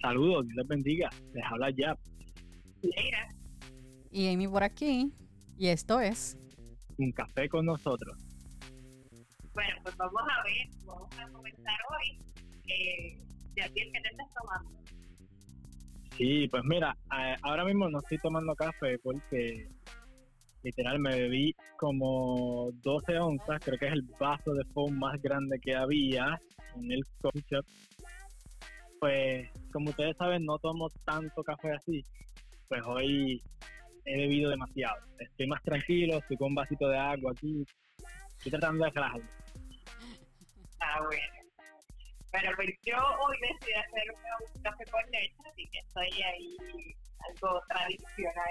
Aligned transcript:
Saludos, 0.00 0.46
Dios 0.46 0.56
les 0.56 0.66
bendiga. 0.68 1.10
Les 1.34 1.44
habla 1.44 1.70
ya. 1.70 1.96
Mira, 2.82 3.28
Y 4.10 4.32
Amy 4.32 4.46
por 4.48 4.62
aquí. 4.62 5.12
Y 5.56 5.68
esto 5.68 6.00
es. 6.00 6.38
Un 6.98 7.12
café 7.12 7.48
con 7.48 7.66
nosotros. 7.66 8.16
bueno, 9.54 9.74
pues 9.82 9.96
vamos 9.96 10.22
a 10.22 10.42
ver, 10.44 10.68
vamos 10.86 11.18
a 11.18 11.28
comenzar 11.32 11.78
hoy. 11.90 12.18
Eh, 12.68 13.18
de 13.54 13.62
aquí 13.62 13.80
el 13.80 13.92
que 13.92 14.00
te 14.00 14.08
estás 14.08 14.28
tomando. 14.34 14.78
Sí, 16.16 16.48
pues 16.48 16.62
mira, 16.64 16.96
eh, 17.16 17.36
ahora 17.42 17.64
mismo 17.64 17.88
no 17.88 17.98
estoy 17.98 18.18
tomando 18.18 18.54
café 18.54 18.98
porque 19.02 19.68
literal 20.62 20.98
me 20.98 21.10
bebí 21.10 21.54
como 21.76 22.70
12 22.82 23.18
onzas, 23.18 23.60
creo 23.64 23.78
que 23.78 23.86
es 23.86 23.92
el 23.92 24.02
vaso 24.18 24.52
de 24.54 24.64
foam 24.74 24.98
más 24.98 25.20
grande 25.22 25.58
que 25.60 25.74
había 25.76 26.36
en 26.76 26.90
el 26.92 27.00
coffee 27.20 27.44
shop. 27.50 27.64
Pues 29.00 29.48
como 29.72 29.90
ustedes 29.90 30.16
saben, 30.16 30.44
no 30.44 30.58
tomo 30.58 30.88
tanto 31.04 31.42
café 31.44 31.72
así, 31.72 32.04
pues 32.68 32.82
hoy 32.84 33.42
he 34.04 34.16
bebido 34.16 34.50
demasiado. 34.50 35.00
Estoy 35.18 35.46
más 35.46 35.62
tranquilo, 35.62 36.18
estoy 36.18 36.36
con 36.36 36.48
un 36.48 36.54
vasito 36.54 36.88
de 36.88 36.98
agua 36.98 37.32
aquí, 37.32 37.64
estoy 38.38 38.52
tratando 38.52 38.84
de 38.84 38.90
relajarme. 38.90 39.28
Ah, 40.80 41.00
bueno. 41.04 41.22
Pero 42.30 42.50
pues 42.56 42.68
yo 42.82 42.96
hoy 42.96 43.36
decidí 43.40 43.72
hacer 43.74 44.04
un 44.12 44.62
café 44.62 44.84
con 44.90 45.02
leche, 45.10 45.34
así 45.50 45.66
que 45.70 45.78
estoy 45.78 46.22
ahí 46.22 46.56
algo 47.20 47.60
tradicional. 47.68 48.50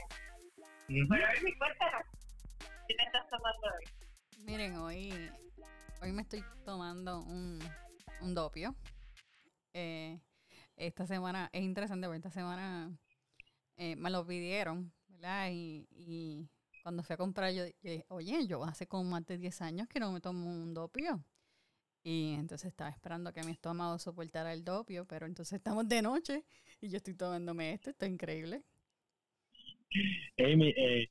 Pero 0.88 1.04
hoy 1.04 1.44
mi 1.44 1.58
cuéntanos, 1.58 2.04
¿qué 2.88 2.96
te 2.96 3.04
estás 3.04 3.30
tomando 3.30 3.68
hoy? 3.68 4.44
Miren, 4.46 4.78
hoy, 4.78 5.32
hoy 6.02 6.12
me 6.12 6.22
estoy 6.22 6.44
tomando 6.66 7.22
un, 7.22 7.60
un 8.22 8.34
dopio. 8.34 8.74
Eh, 9.74 10.20
esta 10.78 11.06
semana 11.06 11.50
es 11.52 11.64
interesante 11.64 12.08
porque 12.08 12.18
esta 12.18 12.32
semana 12.32 12.92
eh, 13.78 13.96
me 13.96 14.10
lo 14.10 14.26
pidieron, 14.26 14.92
¿verdad? 15.08 15.50
Y, 15.52 15.88
y 15.92 16.50
cuando 16.84 17.04
fui 17.04 17.16
a 17.16 17.18
comprar, 17.18 17.52
yo, 17.54 17.66
dije, 17.82 18.06
oye, 18.08 18.48
yo 18.48 18.64
hace 18.64 18.88
como 18.88 19.04
más 19.04 19.26
de 19.26 19.38
10 19.38 19.62
años 19.62 19.88
que 19.88 20.00
no 20.00 20.12
me 20.12 20.22
tomo 20.22 20.50
un 20.50 20.74
dopio. 20.74 21.24
Y 22.04 22.36
entonces 22.36 22.70
estaba 22.70 22.90
esperando 22.90 23.34
que 23.34 23.44
mi 23.44 23.52
estómago 23.52 24.00
soportara 24.00 24.54
el 24.54 24.64
dopio, 24.64 25.06
pero 25.06 25.26
entonces 25.26 25.58
estamos 25.58 25.90
de 25.90 26.02
noche 26.02 26.46
y 26.80 26.90
yo 26.90 26.98
estoy 26.98 27.16
tomándome 27.16 27.74
esto, 27.74 27.90
está 27.90 28.08
increíble. 28.08 28.64
Amy, 30.38 30.70
eh, 30.70 31.10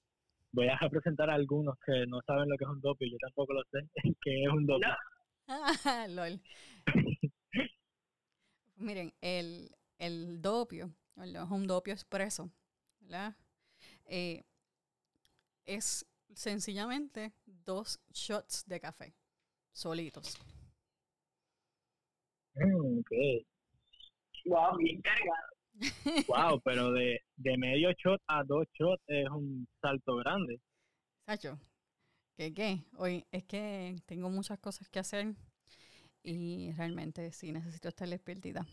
voy 0.53 0.69
a 0.69 0.89
presentar 0.89 1.29
a 1.29 1.35
algunos 1.35 1.77
que 1.85 2.07
no 2.07 2.21
saben 2.27 2.49
lo 2.49 2.57
que 2.57 2.65
es 2.65 2.71
un 2.71 2.81
dopio, 2.81 3.09
yo 3.11 3.19
tampoco 3.19 3.53
lo 3.53 3.63
sé, 3.71 3.87
que 4.23 4.45
es 4.45 4.49
un 4.49 4.67
dopio. 4.67 4.89
Ah, 5.49 6.07
lol. 6.09 6.41
Miren, 8.77 9.13
el, 9.21 9.71
el 9.99 10.41
dopio, 10.41 10.93
el- 11.17 11.37
es 11.37 11.51
un 11.51 11.67
dopio 11.67 11.95
expreso, 11.95 12.51
¿verdad? 13.01 13.35
Eh, 14.05 14.45
es 15.65 16.07
sencillamente 16.35 17.33
dos 17.45 18.01
shots 18.13 18.65
de 18.67 18.81
café, 18.81 19.15
solitos. 19.73 20.39
Mm, 22.57 22.99
ok. 23.01 23.13
Wow, 24.47 24.77
bien 24.79 25.03
cargado. 25.03 25.47
Wow, 26.29 26.61
pero 26.65 26.93
de, 26.93 27.21
de 27.37 27.57
medio 27.59 27.91
shot 27.93 28.21
a 28.29 28.43
dos 28.45 28.67
shots 28.79 29.03
es 29.09 29.29
un 29.29 29.69
salto 29.83 30.17
grande. 30.17 30.61
Sacho, 31.27 31.59
¿qué 32.37 32.55
qué? 32.55 32.85
Hoy 32.97 33.27
es 33.33 33.45
que 33.45 33.97
tengo 34.07 34.31
muchas 34.31 34.59
cosas 34.59 34.89
que 34.89 34.99
hacer 35.01 35.35
y 36.27 36.73
realmente 36.73 37.33
sí 37.33 37.53
necesito 37.53 37.89
estar 37.89 38.09
despiertita. 38.09 38.67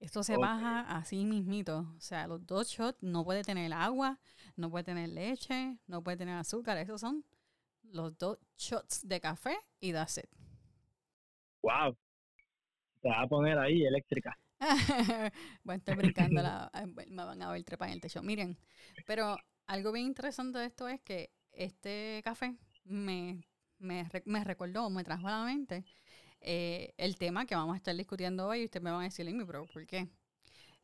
Esto 0.00 0.22
se 0.22 0.36
Ok. 0.36 0.42
baja 0.42 0.80
así 0.80 1.24
mismito. 1.24 1.86
O 1.96 2.00
sea, 2.00 2.26
los 2.26 2.44
dos 2.46 2.68
shots 2.68 2.98
no 3.02 3.24
puede 3.24 3.44
tener 3.44 3.72
agua, 3.72 4.18
no 4.56 4.70
puede 4.70 4.84
tener 4.84 5.10
leche, 5.10 5.78
no 5.86 6.02
puede 6.02 6.16
tener 6.16 6.36
azúcar. 6.36 6.78
Esos 6.78 7.00
son 7.00 7.24
los 7.82 8.16
dos 8.18 8.38
shots 8.56 9.06
de 9.06 9.20
café 9.20 9.56
y 9.80 9.92
that's 9.92 10.18
it. 10.18 10.26
Wow. 11.62 11.96
Te 13.02 13.08
va 13.10 13.22
a 13.22 13.26
poner 13.28 13.58
ahí 13.58 13.84
eléctrica. 13.84 14.38
Voy 15.64 15.74
a 15.74 15.76
estar 15.76 15.96
brincando, 15.96 16.42
la, 16.42 16.70
me 17.08 17.24
van 17.24 17.42
a 17.42 17.50
ver 17.50 17.64
trepar 17.64 17.88
en 17.88 17.94
el 17.94 18.00
techo. 18.00 18.22
Miren, 18.22 18.58
pero 19.04 19.36
algo 19.66 19.92
bien 19.92 20.06
interesante 20.06 20.58
de 20.58 20.66
esto 20.66 20.88
es 20.88 21.00
que 21.02 21.30
este 21.52 22.20
café 22.24 22.56
me, 22.84 23.42
me, 23.78 24.06
me 24.26 24.44
recordó, 24.44 24.90
me 24.90 25.04
trajo 25.04 25.28
a 25.28 25.30
la 25.32 25.44
mente 25.44 25.84
eh, 26.40 26.94
el 26.96 27.16
tema 27.16 27.46
que 27.46 27.54
vamos 27.54 27.74
a 27.74 27.76
estar 27.76 27.96
discutiendo 27.96 28.46
hoy 28.48 28.60
y 28.62 28.64
ustedes 28.64 28.82
me 28.82 28.90
van 28.90 29.00
a 29.02 29.04
decir, 29.04 29.28
"Amy, 29.28 29.44
pero 29.44 29.66
¿por 29.66 29.86
qué? 29.86 30.08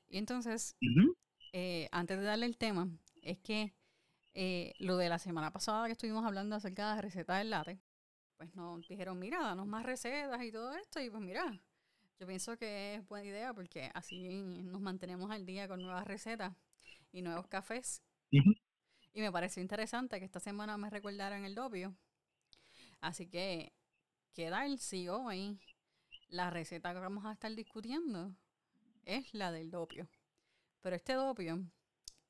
Y 0.09 0.19
entonces, 0.19 0.77
Ujú. 0.83 1.17
eh, 1.53 1.89
antes 1.93 2.19
de 2.19 2.25
darle 2.25 2.47
el 2.47 2.57
tema, 2.57 2.89
es 3.23 3.39
que 3.39 3.75
eh, 4.35 4.75
lo 4.79 4.97
de 4.99 5.09
la 5.09 5.19
semana 5.19 5.51
pasada 5.51 5.87
que 5.87 5.93
estuvimos 5.93 6.25
hablando 6.25 6.57
acerca 6.57 6.91
de 6.91 6.97
la 6.97 7.03
receta 7.03 7.39
del 7.39 7.51
latte, 7.51 7.81
pues 8.37 8.55
nos 8.55 8.87
dijeron, 8.87 9.19
mira, 9.19 9.41
danos 9.41 9.67
más 9.67 9.85
recetas 9.87 10.43
y 10.43 10.53
todo 10.53 10.75
esto, 10.77 11.01
y 11.01 11.09
pues 11.09 11.23
mira, 11.23 11.59
yo 12.21 12.27
pienso 12.27 12.57
que 12.57 12.97
es 12.97 13.09
buena 13.09 13.27
idea 13.27 13.55
porque 13.55 13.91
así 13.95 14.43
nos 14.43 14.81
mantenemos 14.81 15.31
al 15.31 15.47
día 15.47 15.69
con 15.69 15.83
nuevas 15.83 16.07
recetas 16.07 16.55
y 17.13 17.23
nuevos 17.23 17.47
cafés. 17.47 18.03
Ujú. 18.33 18.55
Y 19.15 19.21
me 19.23 19.33
pareció 19.33 19.63
interesante 19.63 20.19
que 20.19 20.27
esta 20.27 20.41
semana 20.41 20.77
me 20.77 20.91
recordaran 20.91 21.45
el 21.45 21.55
dopio. 21.55 21.95
Así 23.01 23.27
que 23.27 23.73
queda 24.37 24.67
el 24.67 24.79
sí 24.79 25.09
hoy. 25.09 25.59
La 26.29 26.51
receta 26.51 26.93
que 26.93 27.01
vamos 27.01 27.25
a 27.25 27.33
estar 27.33 27.51
discutiendo 27.55 28.35
es 29.07 29.33
la 29.33 29.51
del 29.51 29.71
dopio. 29.71 30.07
Pero 30.83 30.95
este 30.95 31.15
dopio 31.15 31.65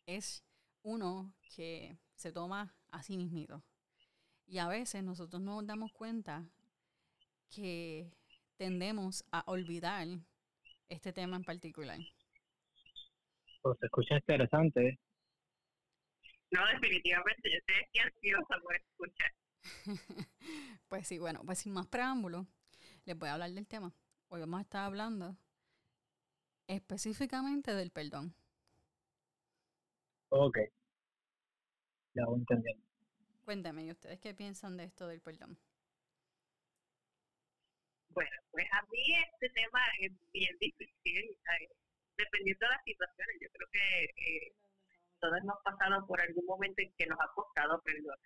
es 0.07 0.45
uno 0.83 1.35
que 1.57 1.99
se 2.15 2.31
toma 2.31 2.73
a 2.93 3.03
sí 3.03 3.17
mismito. 3.17 3.65
Y 4.47 4.59
a 4.59 4.69
veces 4.69 5.03
nosotros 5.03 5.43
no 5.43 5.57
nos 5.57 5.67
damos 5.67 5.91
cuenta 5.93 6.45
que 7.51 8.13
tendemos 8.57 9.25
a 9.33 9.43
olvidar 9.51 10.07
este 10.89 11.13
tema 11.13 11.37
en 11.37 11.45
particular. 11.45 11.99
Pues 13.63 13.79
se 13.81 13.87
escucha 13.87 14.15
interesante. 14.15 14.91
¿eh? 14.91 14.99
No, 16.53 16.65
definitivamente, 16.69 17.51
yo 17.51 17.59
estoy 17.59 18.01
ansiosa 18.01 18.63
por 18.63 18.77
escuchar. 18.77 19.33
Pues 20.89 21.09
sí, 21.09 21.19
bueno, 21.19 21.43
pues 21.45 21.59
sin 21.59 21.73
más 21.73 21.87
preámbulo, 21.87 22.47
les 23.05 23.19
voy 23.19 23.29
a 23.29 23.35
hablar 23.35 23.51
del 23.51 23.67
tema. 23.67 23.93
Hoy 24.29 24.41
vamos 24.41 24.59
a 24.59 24.63
estar 24.63 24.85
hablando 24.85 25.37
específicamente 26.69 27.75
del 27.75 27.91
perdón. 27.91 28.35
Ok. 30.29 30.59
Ya 32.15 32.25
voy 32.27 32.39
entendiendo. 32.39 32.85
Cuéntame, 33.45 33.85
¿y 33.85 33.91
ustedes 33.91 34.19
qué 34.21 34.35
piensan 34.35 34.77
de 34.77 34.85
esto 34.85 35.07
del 35.07 35.21
perdón? 35.21 35.59
Bueno, 38.11 38.37
pues 38.51 38.67
a 38.73 38.83
mí 38.91 39.15
este 39.33 39.51
tema 39.51 39.81
es 40.01 40.13
bien 40.33 40.57
difícil, 40.59 41.31
eh, 41.31 41.69
dependiendo 42.17 42.67
de 42.67 42.73
las 42.73 42.85
situaciones. 42.85 43.37
Yo 43.41 43.49
creo 43.53 43.69
que 43.71 44.05
eh, 44.05 44.55
todos 45.21 45.39
hemos 45.39 45.59
pasado 45.63 46.07
por 46.07 46.21
algún 46.21 46.47
momento 46.47 46.83
en 46.83 46.93
que 46.97 47.07
nos 47.07 47.19
ha 47.21 47.29
costado 47.35 47.81
perdonar, 47.83 48.17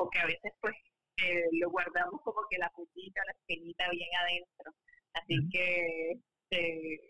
o 0.00 0.08
que 0.08 0.18
a 0.18 0.26
veces 0.26 0.52
pues 0.60 0.74
eh, 1.22 1.44
lo 1.60 1.70
guardamos 1.70 2.20
como 2.22 2.40
que 2.48 2.58
la 2.58 2.70
puntita, 2.70 3.22
la 3.26 3.32
espinita 3.32 3.90
bien 3.90 4.08
adentro. 4.18 4.72
Así 5.12 5.36
que 5.52 6.12
este, 6.50 7.00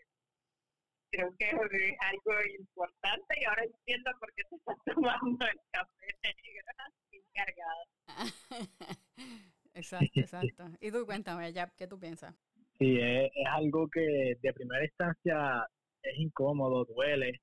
creo 1.10 1.32
que 1.36 1.46
es 1.48 1.96
algo 2.00 2.32
importante 2.58 3.40
y 3.40 3.44
ahora 3.44 3.64
entiendo 3.64 4.10
por 4.18 4.32
qué 4.34 4.42
te 4.48 4.56
estás 4.56 4.76
tomando 4.94 5.46
el 5.46 5.60
café 5.70 6.06
negro 6.22 6.72
sin 7.10 7.22
cargado. 7.32 7.84
exacto, 9.74 10.20
exacto. 10.20 10.64
Y 10.80 10.90
tú 10.90 11.06
cuéntame, 11.06 11.52
Yap, 11.52 11.70
¿qué 11.76 11.86
tú 11.86 11.98
piensas? 11.98 12.34
Sí, 12.78 12.98
es, 12.98 13.30
es 13.34 13.46
algo 13.46 13.88
que 13.88 14.36
de 14.40 14.52
primera 14.52 14.84
instancia 14.84 15.66
es 16.02 16.18
incómodo, 16.18 16.84
duele, 16.86 17.40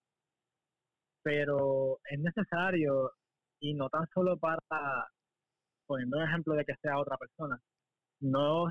pero 1.21 1.99
es 2.09 2.19
necesario 2.19 3.11
y 3.59 3.73
no 3.73 3.89
tan 3.89 4.07
solo 4.13 4.37
para, 4.37 4.59
poniendo 5.87 6.17
un 6.17 6.23
ejemplo 6.23 6.53
de 6.55 6.65
que 6.65 6.75
sea 6.81 6.99
otra 6.99 7.17
persona, 7.17 7.59
no 8.19 8.69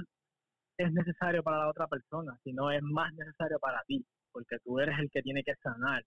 es 0.78 0.92
necesario 0.92 1.42
para 1.42 1.58
la 1.58 1.70
otra 1.70 1.86
persona, 1.88 2.38
sino 2.44 2.70
es 2.70 2.82
más 2.82 3.12
necesario 3.14 3.58
para 3.58 3.82
ti, 3.86 4.04
porque 4.32 4.58
tú 4.64 4.78
eres 4.80 4.98
el 4.98 5.10
que 5.10 5.22
tiene 5.22 5.42
que 5.42 5.54
sanar. 5.62 6.02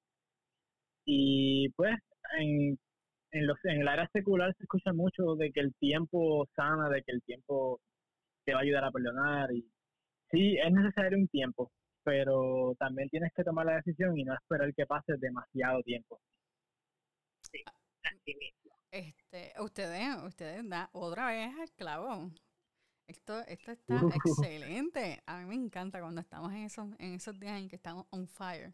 Y 1.06 1.70
pues 1.76 1.96
en, 2.40 2.78
en, 3.32 3.48
los, 3.48 3.58
en 3.66 3.82
el 3.82 3.88
área 3.88 4.08
secular 4.14 4.54
se 4.56 4.64
escucha 4.64 4.94
mucho 4.94 5.36
de 5.36 5.52
que 5.52 5.62
el 5.62 5.74
tiempo 5.76 6.46
sana, 6.56 6.90
de 6.90 7.04
que 7.04 7.12
el 7.12 7.22
tiempo 7.24 7.80
te 8.46 8.54
va 8.54 8.60
a 8.60 8.64
ayudar 8.64 8.86
a 8.86 8.92
perdonar 8.92 9.52
y 9.54 9.66
sí, 10.32 10.58
es 10.58 10.72
necesario 10.72 11.18
un 11.18 11.28
tiempo, 11.28 11.72
pero 12.04 12.76
también 12.80 13.10
tienes 13.10 13.32
que 13.36 13.44
tomar 13.44 13.66
la 13.66 13.76
decisión 13.78 14.18
y 14.18 14.24
no 14.24 14.34
esperar 14.36 14.74
que 14.76 14.86
pase 14.86 15.14
demasiado 15.18 15.82
tiempo. 15.84 16.20
Mismo. 18.26 19.19
Este, 19.32 19.54
ustedes, 19.62 20.24
ustedes 20.24 20.68
da 20.68 20.90
otra 20.92 21.28
vez 21.28 21.54
al 21.60 21.72
clavo. 21.74 22.32
Esto, 23.08 23.40
esto 23.42 23.72
está 23.72 24.04
Uh. 24.04 24.10
excelente. 24.10 25.22
A 25.28 25.40
mí 25.40 25.46
me 25.46 25.56
encanta 25.56 26.00
cuando 26.00 26.22
estamos 26.22 26.52
en 26.52 26.64
esos, 26.64 26.88
en 26.98 27.14
esos 27.14 27.40
días 27.40 27.60
en 27.60 27.68
que 27.70 27.76
estamos 27.76 28.08
on 28.10 28.28
fire. 28.28 28.74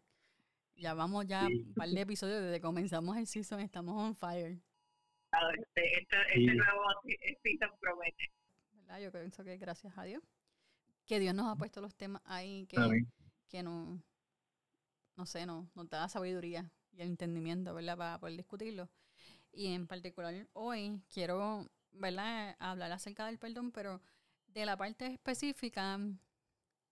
Ya 0.78 0.94
vamos 0.94 1.26
ya 1.28 1.46
un 1.48 1.74
par 1.74 1.90
de 1.90 2.02
episodios 2.02 2.42
desde 2.42 2.56
que 2.58 2.62
comenzamos 2.62 3.18
el 3.18 3.28
season, 3.28 3.60
estamos 3.60 3.96
on 4.02 4.16
fire. 4.16 4.62
Este, 5.58 6.00
este, 6.00 6.18
este 6.34 6.56
nuevo 6.56 6.84
season 7.44 7.70
promete. 7.80 8.32
¿Verdad? 8.72 9.00
Yo 9.02 9.12
pienso 9.12 9.44
que 9.44 9.58
gracias 9.58 9.98
a 9.98 10.04
Dios. 10.04 10.24
Que 11.06 11.20
Dios 11.20 11.36
nos 11.36 11.48
ha 11.48 11.56
puesto 11.58 11.82
los 11.82 11.96
temas 11.96 12.22
ahí 12.26 12.66
que, 12.68 12.78
que 13.50 13.62
no, 13.62 14.02
no 15.18 15.26
sé, 15.26 15.46
no, 15.46 15.70
nos 15.76 15.90
da 15.90 16.02
la 16.02 16.10
sabiduría 16.10 16.72
y 16.94 17.02
el 17.02 17.10
entendimiento, 17.10 17.74
¿verdad? 17.74 17.98
Para 17.98 18.20
poder 18.20 18.38
discutirlo. 18.38 18.90
Y 19.56 19.68
en 19.68 19.88
particular 19.88 20.48
hoy 20.54 21.02
quiero. 21.10 21.68
Hablar 21.98 22.92
acerca 22.92 23.26
del 23.26 23.40
perdón, 23.40 23.72
pero 23.72 24.02
de 24.48 24.66
la 24.66 24.76
parte 24.76 25.08
específica 25.08 25.98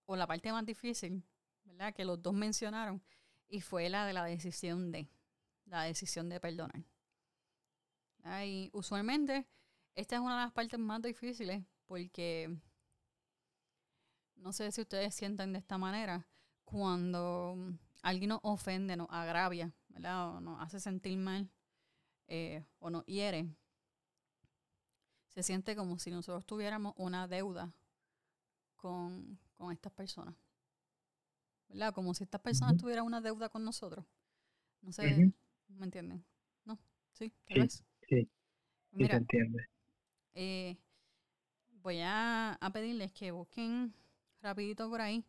o 0.06 0.16
la 0.16 0.26
parte 0.26 0.50
más 0.50 0.64
difícil, 0.64 1.22
¿verdad? 1.64 1.92
Que 1.92 2.06
los 2.06 2.22
dos 2.22 2.32
mencionaron, 2.32 3.02
y 3.46 3.60
fue 3.60 3.90
la 3.90 4.06
de 4.06 4.14
la 4.14 4.24
decisión 4.24 4.90
de, 4.92 5.10
la 5.66 5.82
decisión 5.82 6.30
de 6.30 6.40
perdonar. 6.40 6.82
Y 8.46 8.70
usualmente 8.72 9.46
esta 9.94 10.16
es 10.16 10.22
una 10.22 10.38
de 10.38 10.44
las 10.44 10.52
partes 10.52 10.80
más 10.80 11.02
difíciles 11.02 11.62
porque 11.84 12.56
no 14.36 14.54
sé 14.54 14.72
si 14.72 14.80
ustedes 14.80 15.14
sientan 15.14 15.52
de 15.52 15.58
esta 15.58 15.76
manera, 15.76 16.26
cuando 16.64 17.58
alguien 18.02 18.30
nos 18.30 18.40
ofende, 18.42 18.96
nos 18.96 19.08
agravia, 19.10 19.70
¿verdad? 19.88 20.36
O 20.36 20.40
nos 20.40 20.62
hace 20.62 20.80
sentir 20.80 21.18
mal 21.18 21.50
eh, 22.36 22.64
o 22.80 22.90
nos 22.90 23.04
hiere, 23.06 23.46
se 25.28 25.44
siente 25.44 25.76
como 25.76 25.98
si 26.00 26.10
nosotros 26.10 26.44
tuviéramos 26.44 26.94
una 26.96 27.28
deuda 27.28 27.72
con, 28.76 29.38
con 29.56 29.70
estas 29.70 29.92
personas. 29.92 30.34
¿verdad? 31.68 31.94
Como 31.94 32.12
si 32.12 32.24
estas 32.24 32.40
personas 32.40 32.76
tuvieran 32.76 33.04
una 33.04 33.20
deuda 33.20 33.48
con 33.48 33.64
nosotros. 33.64 34.04
No 34.82 34.92
sé, 34.92 35.32
¿me 35.68 35.84
entienden? 35.84 36.24
¿No? 36.64 36.76
¿Sí? 37.12 37.32
Sí, 37.46 37.84
sí. 38.08 38.28
Mira. 38.90 39.20
Eh, 40.34 40.76
voy 41.82 42.00
a, 42.02 42.58
pedirles 42.72 43.12
que 43.12 43.30
busquen 43.30 43.94
rapidito 44.42 44.90
por 44.90 45.00
ahí 45.00 45.24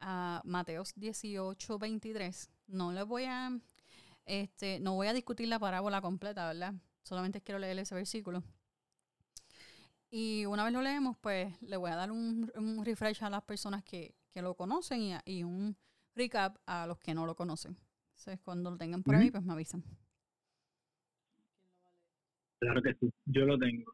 a 0.00 0.42
Mateos 0.44 0.92
18, 0.96 1.78
23. 1.78 2.50
No 2.66 2.92
les 2.92 3.06
voy 3.06 3.24
a, 3.26 3.56
este, 4.28 4.78
no 4.78 4.94
voy 4.94 5.08
a 5.08 5.12
discutir 5.14 5.48
la 5.48 5.58
parábola 5.58 6.00
completa, 6.00 6.46
¿verdad? 6.46 6.74
Solamente 7.02 7.40
quiero 7.40 7.58
leer 7.58 7.78
ese 7.78 7.94
versículo. 7.94 8.44
Y 10.10 10.46
una 10.46 10.64
vez 10.64 10.72
lo 10.72 10.82
leemos, 10.82 11.16
pues 11.18 11.60
le 11.62 11.76
voy 11.76 11.90
a 11.90 11.96
dar 11.96 12.12
un, 12.12 12.50
un 12.54 12.84
refresh 12.84 13.24
a 13.24 13.30
las 13.30 13.42
personas 13.42 13.82
que, 13.84 14.14
que 14.30 14.42
lo 14.42 14.54
conocen 14.54 15.00
y, 15.00 15.14
y, 15.24 15.42
un 15.42 15.76
recap 16.14 16.56
a 16.66 16.86
los 16.86 16.98
que 16.98 17.14
no 17.14 17.26
lo 17.26 17.34
conocen. 17.34 17.76
Entonces, 18.10 18.40
cuando 18.40 18.70
lo 18.70 18.76
tengan 18.76 19.02
por 19.02 19.14
ahí, 19.14 19.30
pues 19.30 19.42
me 19.44 19.52
avisan. 19.52 19.82
Claro 22.58 22.82
que 22.82 22.94
sí, 22.94 23.12
yo 23.26 23.44
lo 23.46 23.58
tengo. 23.58 23.92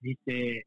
Dice, 0.00 0.66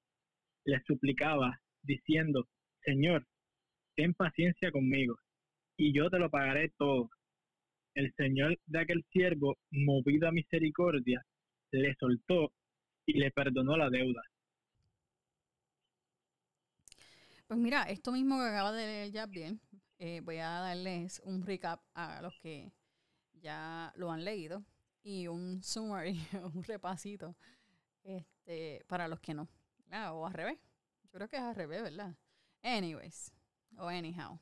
le 0.65 0.81
suplicaba, 0.85 1.59
diciendo, 1.83 2.47
Señor, 2.83 3.25
ten 3.95 4.13
paciencia 4.13 4.71
conmigo, 4.71 5.15
y 5.77 5.93
yo 5.93 6.09
te 6.09 6.19
lo 6.19 6.29
pagaré 6.29 6.69
todo. 6.77 7.09
El 7.93 8.13
señor 8.15 8.57
de 8.65 8.79
aquel 8.79 9.03
siervo, 9.11 9.57
movido 9.71 10.27
a 10.27 10.31
misericordia, 10.31 11.25
le 11.71 11.95
soltó 11.95 12.51
y 13.05 13.13
le 13.19 13.31
perdonó 13.31 13.75
la 13.77 13.89
deuda. 13.89 14.21
Pues 17.47 17.59
mira, 17.59 17.83
esto 17.83 18.11
mismo 18.11 18.37
que 18.37 18.47
acaba 18.47 18.71
de 18.71 18.85
leer 18.85 19.11
ya 19.11 19.25
bien, 19.25 19.59
eh, 19.99 20.21
voy 20.23 20.37
a 20.37 20.47
darles 20.47 21.21
un 21.25 21.45
recap 21.45 21.81
a 21.93 22.21
los 22.21 22.39
que 22.39 22.71
ya 23.33 23.91
lo 23.95 24.09
han 24.11 24.23
leído 24.23 24.63
y 25.03 25.27
un 25.27 25.61
summary, 25.61 26.17
un 26.53 26.63
repasito 26.63 27.35
este, 28.03 28.85
para 28.87 29.07
los 29.07 29.19
que 29.19 29.33
no. 29.33 29.49
Ah, 29.91 30.13
o 30.13 30.25
al 30.25 30.33
revés. 30.33 30.57
Yo 31.03 31.09
creo 31.11 31.27
que 31.27 31.35
es 31.35 31.41
al 31.41 31.55
revés, 31.55 31.83
¿verdad? 31.83 32.15
Anyways, 32.63 33.31
o 33.77 33.87
anyhow. 33.87 34.39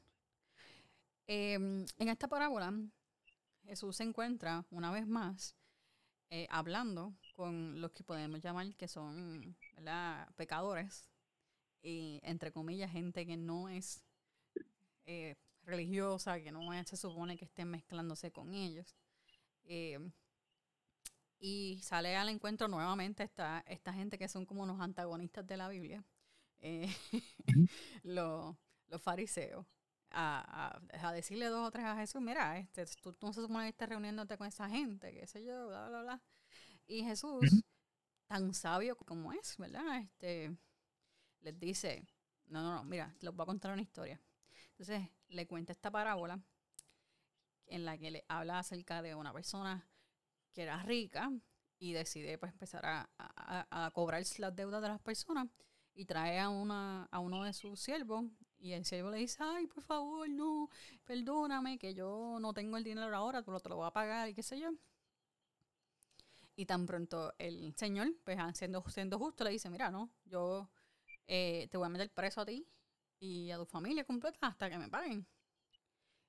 Em, 1.28 1.86
en 1.98 2.10
esta 2.10 2.28
parábola, 2.28 2.74
Jesús 3.64 3.98
se 3.98 4.04
encuentra 4.04 4.66
una 4.72 4.92
vez 4.92 5.08
más 5.08 5.56
eh, 6.30 6.48
hablando 6.50 7.16
con 7.36 7.82
los 7.82 7.92
que 7.92 8.04
podemos 8.04 8.40
llamar 8.42 8.76
que 8.76 8.88
son 8.88 9.56
pecadores 10.36 11.10
y 11.82 12.20
entre 12.24 12.52
comillas 12.52 12.92
gente 12.92 13.26
que 13.26 13.38
no 13.38 13.70
es 13.70 14.04
eh, 15.06 15.36
religiosa, 15.64 16.40
que 16.42 16.52
no 16.52 16.62
se 16.86 16.98
supone 16.98 17.38
que 17.38 17.46
estén 17.46 17.70
mezclándose 17.70 18.32
con 18.32 18.54
ellos. 18.54 18.96
Em, 19.64 20.12
y 21.40 21.80
sale 21.82 22.16
al 22.18 22.30
encuentro 22.30 22.68
nuevamente 22.68 23.24
esta, 23.24 23.64
esta 23.68 23.94
gente 23.94 24.18
que 24.18 24.28
son 24.28 24.46
como 24.46 24.66
los 24.66 24.80
antagonistas 24.80 25.48
de 25.48 25.58
la 25.58 25.70
Biblia, 25.70 26.04
eh, 26.60 26.94
los, 28.04 28.56
fariseos, 29.00 29.66
a, 30.12 30.80
a, 31.02 31.14
decirle 31.14 31.46
dos 31.48 31.68
o 31.68 31.72
tres 31.72 31.86
a 31.86 31.96
Jesús, 31.96 32.22
mira, 32.22 32.58
este, 32.58 32.86
tú, 33.02 33.16
no 33.22 33.34
se 33.34 33.42
supone 33.42 33.66
que 33.66 33.70
estés 33.70 33.90
reuniéndote 33.90 34.38
con 34.38 34.48
esa 34.48 34.70
gente, 34.70 35.14
qué 35.14 35.26
sé 35.28 35.44
yo, 35.46 35.68
bla, 35.68 35.88
bla, 35.88 36.02
bla. 36.02 36.22
Y 36.86 37.04
Jesús, 37.04 37.64
tan 38.28 38.54
sabio 38.54 38.98
como 38.98 39.32
es, 39.32 39.58
¿verdad? 39.58 40.00
Este, 40.00 40.56
les 41.42 41.58
dice, 41.58 42.06
no, 42.48 42.62
no, 42.62 42.76
no, 42.76 42.84
mira, 42.84 43.16
les 43.22 43.34
voy 43.34 43.44
a 43.44 43.46
contar 43.46 43.72
una 43.72 43.82
historia. 43.82 44.20
Entonces, 44.72 45.08
le 45.30 45.48
cuenta 45.48 45.72
esta 45.72 45.92
parábola 45.92 46.42
en 47.68 47.86
la 47.86 47.98
que 47.98 48.12
le 48.12 48.26
habla 48.28 48.60
acerca 48.60 49.02
de 49.02 49.16
una 49.16 49.32
persona 49.32 49.89
que 50.60 50.64
era 50.64 50.84
rica 50.84 51.32
y 51.78 51.94
decide 51.94 52.38
pues 52.38 52.52
empezar 52.52 52.86
a, 52.86 53.10
a, 53.18 53.92
cobrar 53.92 54.22
las 54.40 54.54
deudas 54.54 54.82
de 54.82 54.90
las 54.90 55.00
personas 55.00 55.48
y 55.94 56.04
trae 56.04 56.38
a, 56.38 56.50
una, 56.50 57.06
a 57.06 57.20
uno 57.20 57.46
de 57.46 57.54
sus 57.54 57.80
siervos 57.80 58.26
y 58.58 58.74
el 58.74 58.84
siervo 58.84 59.10
le 59.10 59.20
dice, 59.20 59.38
ay, 59.42 59.68
por 59.68 59.82
favor, 59.82 60.28
no, 60.30 60.70
perdóname, 61.06 61.78
que 61.78 61.94
yo 61.94 62.40
no 62.42 62.52
tengo 62.52 62.76
el 62.76 62.84
dinero 62.84 63.16
ahora, 63.16 63.42
pero 63.42 63.62
te 63.62 63.70
lo 63.70 63.78
voy 63.78 63.88
a 63.88 63.92
pagar 63.92 64.28
y 64.28 64.34
qué 64.34 64.44
sé 64.44 64.60
yo. 64.60 64.72
Y 66.58 66.66
tan 66.66 66.86
pronto 66.86 67.34
el 67.38 67.74
señor, 67.78 68.14
pues 68.26 68.38
siendo, 68.56 68.84
siendo 68.90 69.18
justo, 69.18 69.46
le 69.46 69.52
dice, 69.52 69.70
mira, 69.70 69.90
no, 69.90 70.12
yo 70.26 70.70
eh, 71.26 71.70
te 71.72 71.78
voy 71.78 71.86
a 71.86 71.90
meter 71.90 72.12
preso 72.12 72.42
a 72.42 72.46
ti 72.46 72.68
y 73.18 73.50
a 73.52 73.58
tu 73.58 73.66
familia 73.66 74.04
completa 74.04 74.48
hasta 74.48 74.70
que 74.70 74.78
me 74.78 74.90
paguen. 74.90 75.26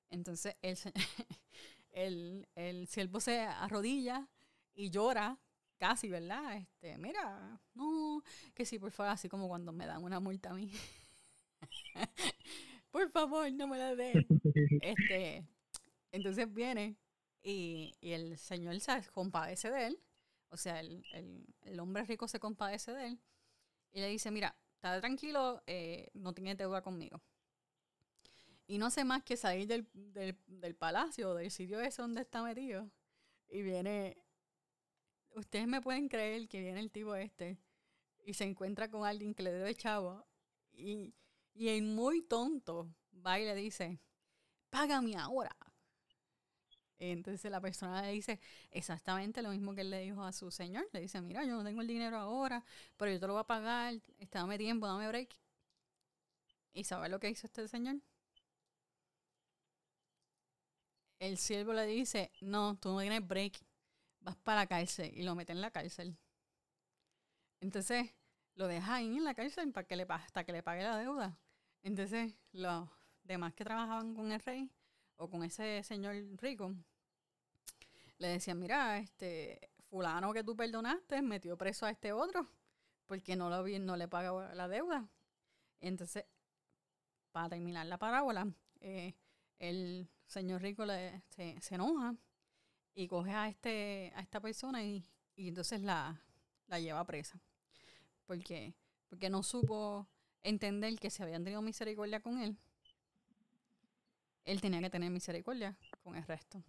Entonces 0.09 0.55
el, 0.63 0.79
el, 1.93 2.49
el 2.55 2.87
siervo 2.89 3.21
se 3.21 3.41
arrodilla 3.41 4.29
y 4.75 4.91
llora 4.91 5.39
casi, 5.79 6.09
¿verdad? 6.09 6.57
Este, 6.57 6.99
mira, 6.99 7.61
no, 7.75 8.23
que 8.55 8.67
sí, 8.67 8.79
por 8.79 8.93
favor, 8.93 9.13
así 9.13 9.29
como 9.29 9.49
cuando 9.49 9.73
me 9.73 9.87
dan 9.87 10.05
una 10.05 10.21
multa 10.21 10.51
a 10.51 10.55
mí. 10.55 10.71
por 12.91 13.11
favor, 13.11 13.51
no 13.53 13.67
me 13.67 13.79
la 13.79 13.95
den. 13.95 14.27
Este, 14.83 15.47
entonces 16.13 16.53
viene 16.53 16.97
y, 17.43 17.95
y, 18.01 18.13
el 18.13 18.37
señor 18.37 18.79
se 18.81 19.03
compadece 19.11 19.71
de 19.71 19.87
él, 19.87 19.99
o 20.51 20.57
sea, 20.57 20.81
el, 20.81 21.03
el, 21.15 21.47
el, 21.63 21.81
hombre 21.81 22.05
rico 22.05 22.29
se 22.29 22.41
compadece 22.41 22.93
de 22.93 23.07
él 23.07 23.21
y 23.93 24.01
le 24.01 24.09
dice, 24.09 24.31
mira, 24.31 24.57
está 24.75 25.01
tranquilo, 25.01 25.63
eh, 25.67 26.11
no 26.13 26.35
tiene 26.35 26.55
deuda 26.55 26.83
conmigo. 26.83 27.23
Y 28.71 28.79
no 28.79 28.89
sé 28.89 29.03
más 29.03 29.25
que 29.25 29.37
salir 29.37 29.67
del, 29.67 29.89
del, 29.93 30.39
del 30.47 30.77
palacio, 30.77 31.35
del 31.35 31.51
sitio 31.51 31.81
ese 31.81 32.03
donde 32.03 32.21
está 32.21 32.41
metido. 32.41 32.89
Y 33.49 33.63
viene. 33.63 34.17
Ustedes 35.35 35.67
me 35.67 35.81
pueden 35.81 36.09
creer 36.09 36.47
que 36.49 36.61
viene 36.61 36.79
el 36.79 36.93
tipo 36.93 37.17
este 37.17 37.59
y 38.25 38.35
se 38.35 38.45
encuentra 38.45 38.89
con 38.89 39.05
alguien 39.05 39.35
que 39.35 39.43
le 39.43 39.51
debe 39.51 39.75
chavo. 39.75 40.25
Y, 40.73 41.13
y 41.53 41.71
el 41.71 41.83
muy 41.83 42.23
tonto 42.23 42.95
va 43.27 43.41
y 43.41 43.45
le 43.45 43.57
dice: 43.57 43.99
Págame 44.71 45.17
ahora. 45.17 45.57
Entonces 47.01 47.51
la 47.51 47.61
persona 47.61 48.03
le 48.03 48.13
dice 48.13 48.39
exactamente 48.71 49.43
lo 49.43 49.51
mismo 49.51 49.75
que 49.75 49.81
él 49.81 49.91
le 49.91 50.03
dijo 50.03 50.23
a 50.23 50.33
su 50.33 50.53
señor. 50.53 50.89
Le 50.93 51.01
dice, 51.01 51.21
mira, 51.21 51.45
yo 51.45 51.57
no 51.57 51.65
tengo 51.65 51.81
el 51.81 51.89
dinero 51.89 52.19
ahora, 52.19 52.65
pero 52.97 53.11
yo 53.11 53.19
te 53.19 53.27
lo 53.27 53.33
voy 53.33 53.41
a 53.41 53.45
pagar, 53.45 53.95
dame 54.31 54.59
tiempo, 54.59 54.87
dame 54.87 55.09
break. 55.09 55.37
¿Y 56.73 56.85
sabe 56.85 57.09
lo 57.09 57.19
que 57.19 57.31
hizo 57.31 57.49
este 57.49 57.67
señor? 57.67 57.97
El 61.21 61.37
siervo 61.39 61.73
le 61.75 61.87
dice, 61.87 62.33
no, 62.41 62.77
tú 62.79 62.89
no 62.91 63.01
tienes 63.01 63.27
break, 63.27 63.61
vas 64.21 64.37
para 64.37 64.63
la 64.63 64.67
cárcel 64.67 65.13
y 65.15 65.23
lo 65.23 65.35
mete 65.35 65.53
en 65.53 65.61
la 65.61 65.71
cárcel. 65.71 66.17
Entonces 67.61 68.15
lo 68.55 68.67
deja 68.67 68.97
ahí 68.97 69.17
en 69.17 69.25
la 69.25 69.35
cárcel 69.35 69.71
para 69.71 69.87
que 69.87 69.97
le, 69.97 70.07
hasta 70.09 70.45
que 70.45 70.53
le 70.53 70.63
pague 70.63 70.83
la 70.83 70.97
deuda. 70.97 71.39
Entonces 71.83 72.35
los 72.53 72.89
demás 73.23 73.55
que 73.55 73.65
trabajaban 73.65 74.15
con 74.15 74.33
el 74.33 74.41
rey 74.41 74.71
o 75.17 75.29
con 75.29 75.45
ese 75.45 75.83
señor 75.85 76.17
rico 76.39 76.75
le 78.17 78.29
decían, 78.29 78.59
mira, 78.59 78.99
este 78.99 79.71
fulano 79.91 80.33
que 80.33 80.43
tú 80.43 80.57
perdonaste 80.57 81.21
metió 81.21 81.57
preso 81.57 81.85
a 81.85 81.91
este 81.91 82.13
otro 82.13 82.49
porque 83.07 83.37
no, 83.37 83.51
lo, 83.51 83.67
no 83.81 83.97
le 83.97 84.09
pagó 84.09 84.43
la 84.55 84.69
deuda. 84.69 85.07
Entonces, 85.81 86.25
para 87.33 87.51
terminar 87.51 87.87
la 87.87 87.99
parábola, 87.99 88.47
eh, 88.81 89.15
el 89.59 90.09
señor 90.31 90.63
rico 90.63 90.87
le, 90.87 91.23
se, 91.29 91.75
enoja 91.75 92.15
y 92.95 93.09
coge 93.09 93.33
a, 93.33 93.49
este, 93.49 94.13
a 94.15 94.21
esta 94.21 94.41
persona 94.41 94.83
y, 94.85 95.05
entonces 95.37 95.81
la, 95.81 96.21
la 96.69 96.79
lleva 96.79 97.05
presa. 97.05 97.41
Porque, 98.27 98.75
porque 99.09 99.29
no 99.29 99.43
supo 99.43 100.09
entender 100.43 100.97
que 100.99 101.11
si 101.11 101.23
habían 101.23 101.43
tenido 101.43 101.63
misericordia 101.63 102.21
con 102.21 102.39
él, 102.39 102.57
él 104.45 104.61
tenía 104.61 104.81
que 104.81 104.91
tener 104.91 105.11
misericordia 105.11 105.77
con 106.03 106.15
el 106.15 106.25
resto. 106.25 106.63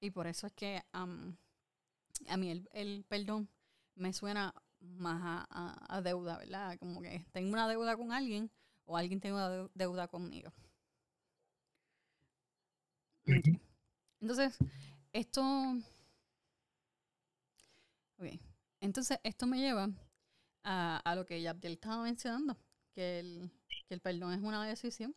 Y 0.00 0.10
por 0.10 0.26
eso 0.26 0.46
es 0.46 0.52
que 0.54 0.82
a 0.92 1.06
mí 2.36 2.50
el, 2.50 2.68
el, 2.72 3.04
perdón 3.08 3.48
me 3.94 4.12
suena 4.12 4.54
más 4.80 5.46
a, 5.50 6.00
deuda, 6.02 6.38
¿verdad? 6.38 6.78
Como 6.78 7.02
que 7.02 7.26
tengo 7.32 7.52
una 7.52 7.68
deuda 7.68 7.96
con 7.96 8.12
alguien 8.12 8.50
o 8.84 8.96
alguien 8.96 9.20
tiene 9.20 9.36
una 9.36 9.68
deuda 9.74 10.08
conmigo. 10.08 10.52
Entonces, 14.20 14.56
esto... 15.12 15.42
Entonces, 18.80 19.18
esto 19.22 19.46
me 19.46 19.58
lleva 19.58 19.90
a, 20.64 20.96
a 20.98 21.14
lo 21.14 21.24
que 21.24 21.40
ya 21.40 21.56
estaba 21.62 22.02
mencionando, 22.02 22.56
que 22.92 23.20
el, 23.20 23.50
que 23.86 23.94
el 23.94 24.00
perdón 24.00 24.32
es 24.32 24.40
una 24.40 24.64
decisión. 24.66 25.14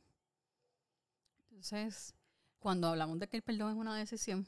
Entonces, 1.49 2.13
cuando 2.59 2.87
hablamos 2.87 3.19
de 3.19 3.27
que 3.27 3.37
el 3.37 3.43
perdón 3.43 3.71
es 3.71 3.77
una 3.77 3.97
decisión, 3.97 4.47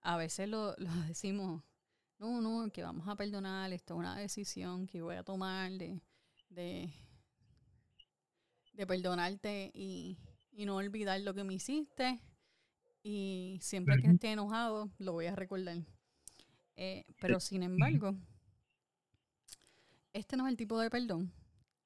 a 0.00 0.16
veces 0.16 0.48
lo, 0.48 0.74
lo 0.78 0.92
decimos, 1.06 1.62
no, 2.18 2.40
no, 2.40 2.70
que 2.72 2.82
vamos 2.82 3.06
a 3.06 3.14
perdonar, 3.14 3.72
esto 3.72 3.94
es 3.94 3.98
una 4.00 4.16
decisión 4.16 4.86
que 4.88 5.00
voy 5.02 5.14
a 5.14 5.22
tomar 5.22 5.70
de, 5.70 6.00
de, 6.48 6.92
de 8.72 8.86
perdonarte 8.86 9.70
y, 9.74 10.18
y 10.52 10.66
no 10.66 10.76
olvidar 10.76 11.20
lo 11.20 11.34
que 11.34 11.44
me 11.44 11.54
hiciste. 11.54 12.20
Y 13.02 13.58
siempre 13.60 14.00
que 14.00 14.08
esté 14.08 14.32
enojado, 14.32 14.90
lo 14.98 15.12
voy 15.12 15.26
a 15.26 15.34
recordar. 15.34 15.78
Eh, 16.76 17.04
pero 17.20 17.40
sin 17.40 17.62
embargo, 17.62 18.14
este 20.12 20.36
no 20.36 20.46
es 20.46 20.50
el 20.50 20.56
tipo 20.56 20.78
de 20.78 20.90
perdón 20.90 21.32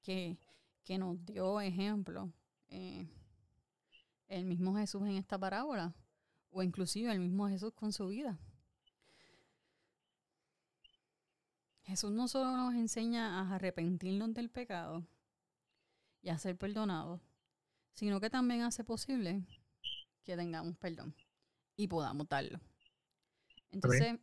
que, 0.01 0.37
que 0.83 0.97
nos 0.97 1.25
dio 1.25 1.59
ejemplo 1.59 2.31
eh, 2.69 3.07
el 4.27 4.45
mismo 4.45 4.75
Jesús 4.75 5.01
en 5.03 5.17
esta 5.17 5.37
parábola, 5.37 5.95
o 6.49 6.63
inclusive 6.63 7.11
el 7.11 7.19
mismo 7.19 7.47
Jesús 7.47 7.73
con 7.73 7.93
su 7.93 8.07
vida. 8.07 8.37
Jesús 11.83 12.11
no 12.11 12.27
solo 12.27 12.57
nos 12.57 12.73
enseña 12.73 13.39
a 13.39 13.55
arrepentirnos 13.55 14.33
del 14.33 14.49
pecado 14.49 15.07
y 16.21 16.29
a 16.29 16.37
ser 16.37 16.57
perdonados, 16.57 17.21
sino 17.97 18.21
que 18.21 18.29
también 18.29 18.61
hace 18.61 18.83
posible 18.83 19.43
que 20.23 20.37
tengamos 20.37 20.77
perdón 20.77 21.15
y 21.75 21.87
podamos 21.87 22.29
darlo. 22.29 22.59
Entonces, 23.71 24.19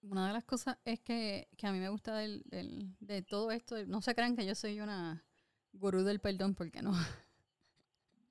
una 0.00 0.28
de 0.28 0.32
las 0.32 0.44
cosas 0.44 0.78
es 0.84 1.00
que, 1.00 1.48
a 1.60 1.72
mí 1.72 1.80
me 1.80 1.88
gusta 1.88 2.16
de 2.16 3.22
todo 3.28 3.50
esto, 3.50 3.84
no 3.86 4.00
se 4.00 4.14
crean 4.14 4.36
que 4.36 4.46
yo 4.46 4.54
soy 4.54 4.80
una 4.80 5.24
gurú 5.72 6.04
del 6.04 6.20
perdón, 6.20 6.54
porque 6.54 6.82
no. 6.82 6.92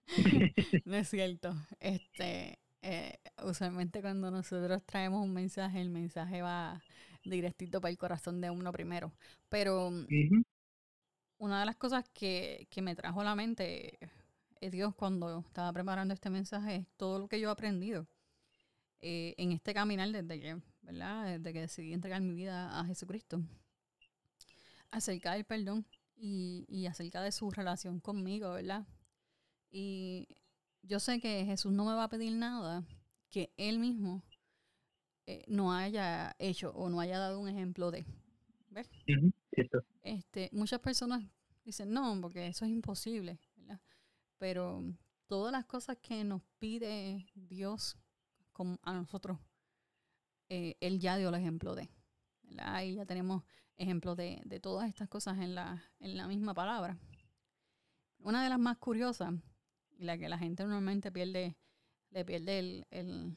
no 0.86 0.96
es 0.96 1.10
cierto. 1.10 1.54
Este, 1.82 2.60
eh, 2.82 3.20
usualmente 3.44 4.02
cuando 4.02 4.32
nosotros 4.32 4.82
traemos 4.86 5.22
un 5.22 5.34
mensaje, 5.34 5.82
el 5.82 5.90
mensaje 5.90 6.42
va 6.42 6.82
directito 7.26 7.82
para 7.82 7.92
el 7.92 7.98
corazón 7.98 8.40
de 8.40 8.50
uno 8.50 8.72
primero. 8.72 9.12
Pero 9.50 9.92
una 11.44 11.60
de 11.60 11.66
las 11.66 11.76
cosas 11.76 12.06
que, 12.14 12.68
que 12.70 12.82
me 12.82 12.96
trajo 12.96 13.20
a 13.20 13.26
la 13.26 13.36
mente 13.36 14.00
eh, 14.62 14.70
Dios 14.70 14.96
cuando 14.96 15.40
estaba 15.40 15.74
preparando 15.74 16.14
este 16.14 16.30
mensaje 16.30 16.76
es 16.78 16.88
todo 16.96 17.20
lo 17.20 17.28
que 17.28 17.38
yo 17.38 17.50
he 17.50 17.52
aprendido 17.52 18.08
eh, 19.02 19.36
en 19.38 19.52
este 19.52 19.74
caminar 19.74 20.10
desde 20.10 20.40
que, 20.40 20.62
¿verdad? 20.84 21.38
Desde 21.38 21.52
que 21.52 21.60
decidí 21.60 21.92
entregar 21.92 22.22
mi 22.22 22.34
vida 22.34 22.80
a 22.80 22.86
Jesucristo. 22.86 23.42
Acerca 24.90 25.34
del 25.34 25.44
perdón 25.44 25.86
y, 26.16 26.66
y 26.70 26.86
acerca 26.86 27.22
de 27.22 27.34
su 27.34 27.52
relación 27.52 28.00
conmigo, 28.00 28.54
¿verdad? 28.54 28.88
Y 29.70 30.30
yo 30.82 31.02
sé 31.02 31.20
que 31.20 31.44
Jesús 31.44 31.74
no 31.74 31.84
me 31.84 31.94
va 31.94 32.06
a 32.06 32.10
pedir 32.10 32.32
nada 32.38 32.86
que 33.30 33.52
Él 33.58 33.80
mismo 33.80 34.24
eh, 35.28 35.44
no 35.48 35.74
haya 35.74 36.38
hecho 36.40 36.72
o 36.72 36.90
no 36.90 37.02
haya 37.02 37.20
dado 37.20 37.42
un 37.42 37.50
ejemplo 37.50 37.92
de. 37.92 38.06
¿Ves? 38.70 38.90
Este, 40.04 40.50
muchas 40.52 40.80
personas 40.80 41.24
dicen, 41.64 41.92
no, 41.92 42.20
porque 42.22 42.48
eso 42.48 42.66
es 42.66 42.72
imposible, 42.72 43.40
¿verdad? 43.56 43.82
Pero 44.38 44.84
todas 45.28 45.52
las 45.52 45.66
cosas 45.66 45.98
que 46.02 46.24
nos 46.24 46.42
pide 46.60 47.28
Dios 47.36 47.98
a 48.84 48.94
nosotros, 48.94 49.40
eh, 50.50 50.76
Él 50.80 51.00
ya 51.00 51.18
dio 51.18 51.30
el 51.30 51.36
ejemplo 51.36 51.76
de. 51.76 51.90
Ahí 52.60 52.96
ya 52.96 53.06
tenemos 53.06 53.44
ejemplos 53.78 54.16
de, 54.18 54.42
de, 54.46 54.60
todas 54.60 54.88
estas 54.88 55.10
cosas 55.10 55.40
en 55.40 55.56
la, 55.56 55.84
en 56.00 56.18
la 56.18 56.28
misma 56.28 56.54
palabra. 56.54 56.98
Una 58.20 58.44
de 58.44 58.50
las 58.50 58.60
más 58.60 58.78
curiosas, 58.78 59.34
y 59.98 60.04
la 60.04 60.18
que 60.18 60.30
la 60.30 60.38
gente 60.38 60.64
normalmente 60.64 61.12
pierde, 61.12 61.58
le 62.12 62.26
pierde 62.26 62.60
el, 62.60 62.88
el, 62.92 63.36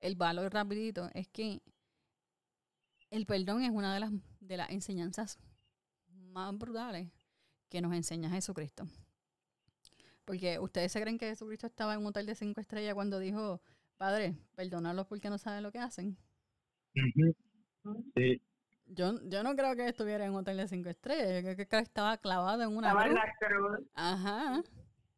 el 0.00 0.16
valor 0.16 0.52
rapidito, 0.52 1.10
es 1.14 1.28
que 1.28 1.62
el 3.10 3.26
perdón 3.26 3.62
es 3.62 3.70
una 3.70 3.92
de 3.92 4.00
las, 4.00 4.12
de 4.42 4.56
las 4.56 4.70
enseñanzas 4.70 5.38
más 6.08 6.56
brutales 6.56 7.08
que 7.68 7.80
nos 7.80 7.94
enseña 7.94 8.30
Jesucristo. 8.30 8.86
Porque 10.24 10.58
ustedes 10.58 10.92
se 10.92 11.00
creen 11.00 11.18
que 11.18 11.26
Jesucristo 11.28 11.66
estaba 11.66 11.94
en 11.94 12.00
un 12.00 12.06
hotel 12.06 12.26
de 12.26 12.34
cinco 12.34 12.60
estrellas 12.60 12.94
cuando 12.94 13.18
dijo, 13.18 13.60
Padre, 13.96 14.34
perdonarlos 14.54 15.06
porque 15.06 15.30
no 15.30 15.38
saben 15.38 15.62
lo 15.62 15.72
que 15.72 15.78
hacen. 15.78 16.16
Sí. 18.14 18.40
Yo, 18.86 19.14
yo 19.28 19.42
no 19.42 19.56
creo 19.56 19.74
que 19.74 19.88
estuviera 19.88 20.26
en 20.26 20.32
un 20.32 20.38
hotel 20.38 20.58
de 20.58 20.68
cinco 20.68 20.90
estrellas. 20.90 21.42
Yo 21.42 21.54
creo 21.54 21.68
que 21.68 21.78
estaba 21.78 22.18
clavado 22.18 22.62
en 22.62 22.76
una 22.76 22.88
estaba 22.88 23.06
En 23.06 23.14
la 23.14 23.34
cruz. 23.38 23.88
Ajá. 23.94 24.62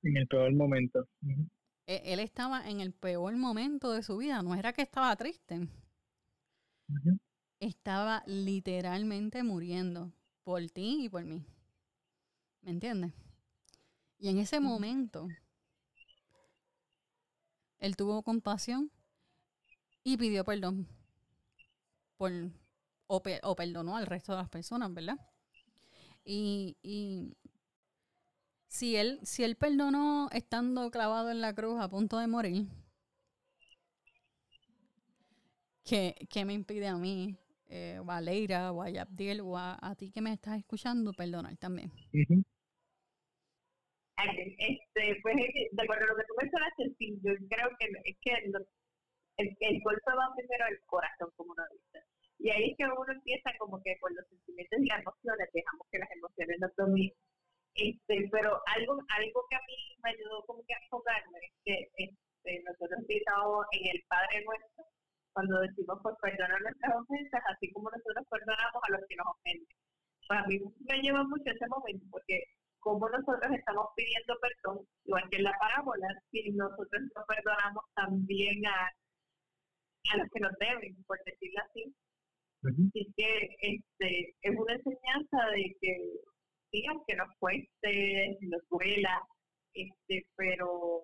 En 0.02 0.16
el 0.16 0.26
peor 0.28 0.52
momento. 0.54 1.08
E, 1.86 2.02
él, 2.12 2.20
estaba 2.20 2.68
en 2.68 2.80
el 2.80 2.92
peor 2.92 3.36
momento 3.36 3.92
de 3.92 4.02
su 4.02 4.18
vida. 4.18 4.42
No 4.42 4.54
era 4.54 4.72
que 4.72 4.82
estaba 4.82 5.14
triste. 5.16 5.68
Estaba 7.64 8.22
literalmente 8.26 9.42
muriendo 9.42 10.12
por 10.42 10.60
ti 10.68 11.06
y 11.06 11.08
por 11.08 11.24
mí. 11.24 11.46
¿Me 12.60 12.72
entiendes? 12.72 13.14
Y 14.18 14.28
en 14.28 14.36
ese 14.36 14.60
momento, 14.60 15.28
él 17.78 17.96
tuvo 17.96 18.22
compasión 18.22 18.90
y 20.02 20.18
pidió 20.18 20.44
perdón 20.44 20.86
por, 22.18 22.32
o, 23.06 23.22
perdonó 23.56 23.96
al 23.96 24.04
resto 24.04 24.32
de 24.32 24.38
las 24.42 24.50
personas, 24.50 24.92
¿verdad? 24.92 25.18
Y, 26.22 26.76
y 26.82 27.34
si 28.68 28.96
él, 28.96 29.20
si 29.22 29.42
él 29.42 29.56
perdonó 29.56 30.28
estando 30.32 30.90
clavado 30.90 31.30
en 31.30 31.40
la 31.40 31.54
cruz 31.54 31.80
a 31.80 31.88
punto 31.88 32.18
de 32.18 32.26
morir, 32.26 32.68
¿qué, 35.82 36.44
me 36.44 36.52
impide 36.52 36.88
a 36.88 36.96
mí, 36.96 37.38
eh, 37.68 37.98
o 37.98 38.10
a 38.10 38.20
Leira, 38.20 38.72
o 38.72 38.82
a 38.82 38.90
Yabdiel, 38.90 39.40
o 39.40 39.56
a, 39.56 39.94
ti 39.96 40.10
que 40.10 40.20
me 40.20 40.32
estás 40.32 40.58
escuchando, 40.58 41.12
perdonar 41.12 41.56
también? 41.56 41.90
Este, 44.16 45.18
pues, 45.22 45.36
de 45.36 45.82
acuerdo 45.82 46.04
a 46.04 46.08
lo 46.08 46.16
que 46.16 46.24
tú 46.28 46.34
mencionaste, 46.40 46.94
sí, 46.98 47.18
yo 47.22 47.32
creo 47.48 47.68
que 47.78 47.86
es 48.04 48.16
que 48.22 48.32
el, 49.36 49.56
el, 49.60 49.80
golpe 49.82 50.10
va 50.16 50.34
primero 50.36 50.64
al 50.64 50.78
corazón, 50.86 51.30
como 51.36 51.52
uno 51.52 51.62
dice. 51.72 52.04
Y 52.38 52.50
ahí 52.50 52.70
es 52.70 52.76
que 52.76 52.84
uno 52.84 53.12
empieza 53.12 53.50
como 53.58 53.82
que 53.82 53.98
con 53.98 54.14
los 54.14 54.26
sentimientos 54.28 54.78
y 54.80 54.86
las 54.86 55.00
emociones, 55.00 55.48
dejamos 55.52 55.86
que 55.90 55.98
las 55.98 56.10
emociones 56.12 56.56
nos 56.60 56.76
dominen. 56.76 57.16
Este, 57.74 58.28
pero 58.30 58.62
algo, 58.66 59.02
algo 59.08 59.46
que 59.50 59.56
a 59.56 59.66
mí 59.66 59.96
me 60.02 60.10
ayudó 60.10 60.44
como 60.46 60.62
que 60.64 60.74
a 60.74 60.78
enfocarme 60.78 61.38
es 61.42 61.52
que 61.64 61.90
este, 61.96 62.62
nosotros 62.62 63.00
estamos 63.08 63.66
en 63.72 63.96
el 63.96 64.04
Padre 64.08 64.44
Nuestro, 64.44 64.84
cuando 65.34 65.60
decimos 65.60 65.98
pues 66.02 66.14
perdonar 66.22 66.62
nuestras 66.62 66.94
ofensas, 66.94 67.42
así 67.50 67.70
como 67.72 67.90
nosotros 67.90 68.24
perdonamos 68.30 68.82
a 68.82 68.92
los 68.92 69.02
que 69.08 69.16
nos 69.16 69.26
ofenden. 69.26 69.76
Para 70.28 70.46
mí 70.46 70.58
me 70.88 71.02
lleva 71.02 71.24
mucho 71.24 71.44
ese 71.44 71.66
momento, 71.68 72.06
porque 72.10 72.44
cómo 72.78 73.08
nosotros 73.08 73.50
estamos 73.52 73.88
pidiendo 73.96 74.34
perdón, 74.40 74.86
igual 75.04 75.28
que 75.30 75.36
en 75.38 75.44
la 75.44 75.58
parábola, 75.58 76.08
si 76.30 76.50
nosotros 76.52 77.02
no 77.14 77.22
perdonamos 77.26 77.84
también 77.94 78.64
a, 78.66 78.88
a 80.12 80.16
los 80.16 80.28
que 80.30 80.40
nos 80.40 80.52
deben, 80.60 80.94
por 81.04 81.18
decirlo 81.24 81.60
así. 81.68 81.94
Así 82.64 83.12
que 83.16 83.56
este, 83.60 84.34
es 84.40 84.56
una 84.56 84.72
enseñanza 84.72 85.38
de 85.52 85.76
que, 85.80 86.12
sí, 86.70 86.86
aunque 86.88 87.16
nos 87.16 87.28
cueste, 87.38 88.38
nos 88.40 88.62
duela, 88.70 89.20
este, 89.74 90.26
pero 90.36 91.02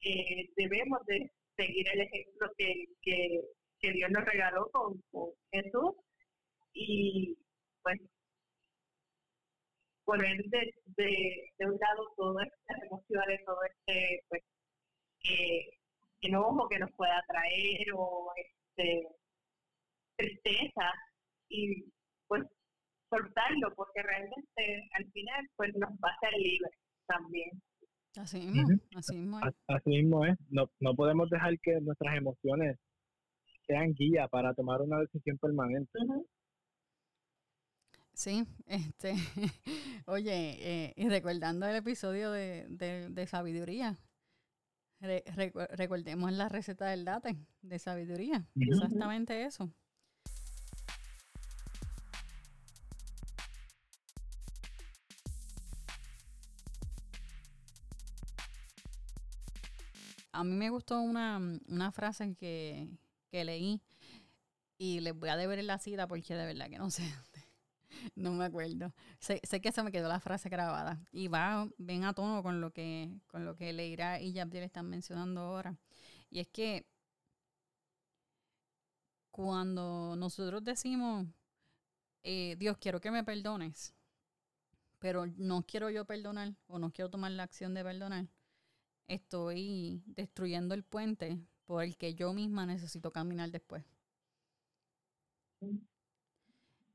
eh, 0.00 0.48
debemos 0.56 1.04
de 1.06 1.30
seguir 1.56 1.88
el 1.88 2.00
ejemplo 2.02 2.50
que, 2.56 2.84
que, 3.02 3.40
que 3.80 3.92
Dios 3.92 4.10
nos 4.10 4.24
regaló 4.24 4.68
con, 4.70 5.00
con 5.10 5.30
Jesús 5.50 5.94
y 6.72 7.36
pues 7.82 8.00
poner 10.04 10.42
de, 10.44 10.74
de, 10.96 11.66
un 11.66 11.78
lado 11.78 12.12
todas 12.16 12.48
estas 12.48 12.82
emociones, 12.84 13.44
todo 13.44 13.58
este 13.64 14.24
pues 14.28 14.42
eh, 15.30 15.78
enojo 16.22 16.68
que 16.68 16.78
nos 16.78 16.90
pueda 16.92 17.22
traer 17.28 17.86
o 17.94 18.32
este 18.36 19.08
tristeza 20.16 20.92
y 21.48 21.84
pues 22.28 22.42
soltarlo 23.10 23.74
porque 23.74 24.02
realmente 24.02 24.88
al 24.94 25.10
final 25.12 25.48
pues 25.56 25.74
nos 25.76 25.90
va 25.92 26.10
a 26.10 26.18
ser 26.20 26.32
libre 26.38 26.70
también. 27.06 27.50
Así 28.16 28.40
mismo, 28.46 28.78
así 28.94 29.16
mismo 29.16 29.40
es. 29.40 29.54
Así 29.68 29.90
mismo 29.90 30.24
es. 30.26 30.36
No, 30.50 30.70
no 30.80 30.94
podemos 30.94 31.30
dejar 31.30 31.58
que 31.60 31.80
nuestras 31.80 32.16
emociones 32.16 32.78
sean 33.66 33.94
guía 33.94 34.28
para 34.28 34.54
tomar 34.54 34.82
una 34.82 35.00
decisión 35.00 35.38
permanente. 35.38 35.98
Sí, 38.12 38.46
este, 38.66 39.14
oye, 40.06 40.56
eh, 40.60 40.92
y 40.96 41.08
recordando 41.08 41.66
el 41.66 41.76
episodio 41.76 42.30
de, 42.30 42.66
de, 42.68 43.26
sabiduría, 43.26 43.98
recordemos 45.00 46.30
la 46.32 46.50
receta 46.50 46.86
del 46.86 47.06
date 47.06 47.36
de 47.62 47.78
sabiduría, 47.78 48.46
exactamente 48.54 49.44
eso. 49.44 49.72
A 60.42 60.44
mí 60.44 60.56
me 60.56 60.70
gustó 60.70 61.00
una, 61.00 61.40
una 61.68 61.92
frase 61.92 62.34
que, 62.34 62.88
que 63.28 63.44
leí 63.44 63.80
y 64.76 64.98
les 64.98 65.14
voy 65.14 65.28
a 65.28 65.36
deber 65.36 65.62
la 65.62 65.78
cita 65.78 66.08
porque 66.08 66.34
de 66.34 66.44
verdad 66.44 66.68
que 66.68 66.78
no 66.78 66.90
sé 66.90 67.04
no 68.16 68.32
me 68.32 68.46
acuerdo. 68.46 68.92
Sé, 69.20 69.40
que 69.40 69.70
se 69.70 69.84
me 69.84 69.92
quedó 69.92 70.08
la 70.08 70.18
frase 70.18 70.48
grabada 70.48 71.00
y 71.12 71.28
va 71.28 71.68
bien 71.78 72.02
a 72.02 72.12
tono 72.12 72.42
con 72.42 72.60
lo 72.60 72.72
que, 72.72 73.20
con 73.28 73.44
lo 73.44 73.54
que 73.54 73.72
Leira 73.72 74.20
y 74.20 74.36
están 74.36 74.90
mencionando 74.90 75.42
ahora. 75.42 75.78
Y 76.28 76.40
es 76.40 76.48
que 76.48 76.88
cuando 79.30 80.16
nosotros 80.16 80.64
decimos, 80.64 81.24
eh, 82.24 82.56
Dios, 82.58 82.78
quiero 82.78 83.00
que 83.00 83.12
me 83.12 83.22
perdones, 83.22 83.94
pero 84.98 85.24
no 85.36 85.62
quiero 85.62 85.88
yo 85.88 86.04
perdonar 86.04 86.56
o 86.66 86.80
no 86.80 86.90
quiero 86.90 87.10
tomar 87.10 87.30
la 87.30 87.44
acción 87.44 87.74
de 87.74 87.84
perdonar, 87.84 88.26
estoy 89.14 90.02
destruyendo 90.06 90.74
el 90.74 90.84
puente 90.84 91.38
por 91.64 91.84
el 91.84 91.96
que 91.96 92.14
yo 92.14 92.32
misma 92.32 92.66
necesito 92.66 93.12
caminar 93.12 93.50
después. 93.50 93.84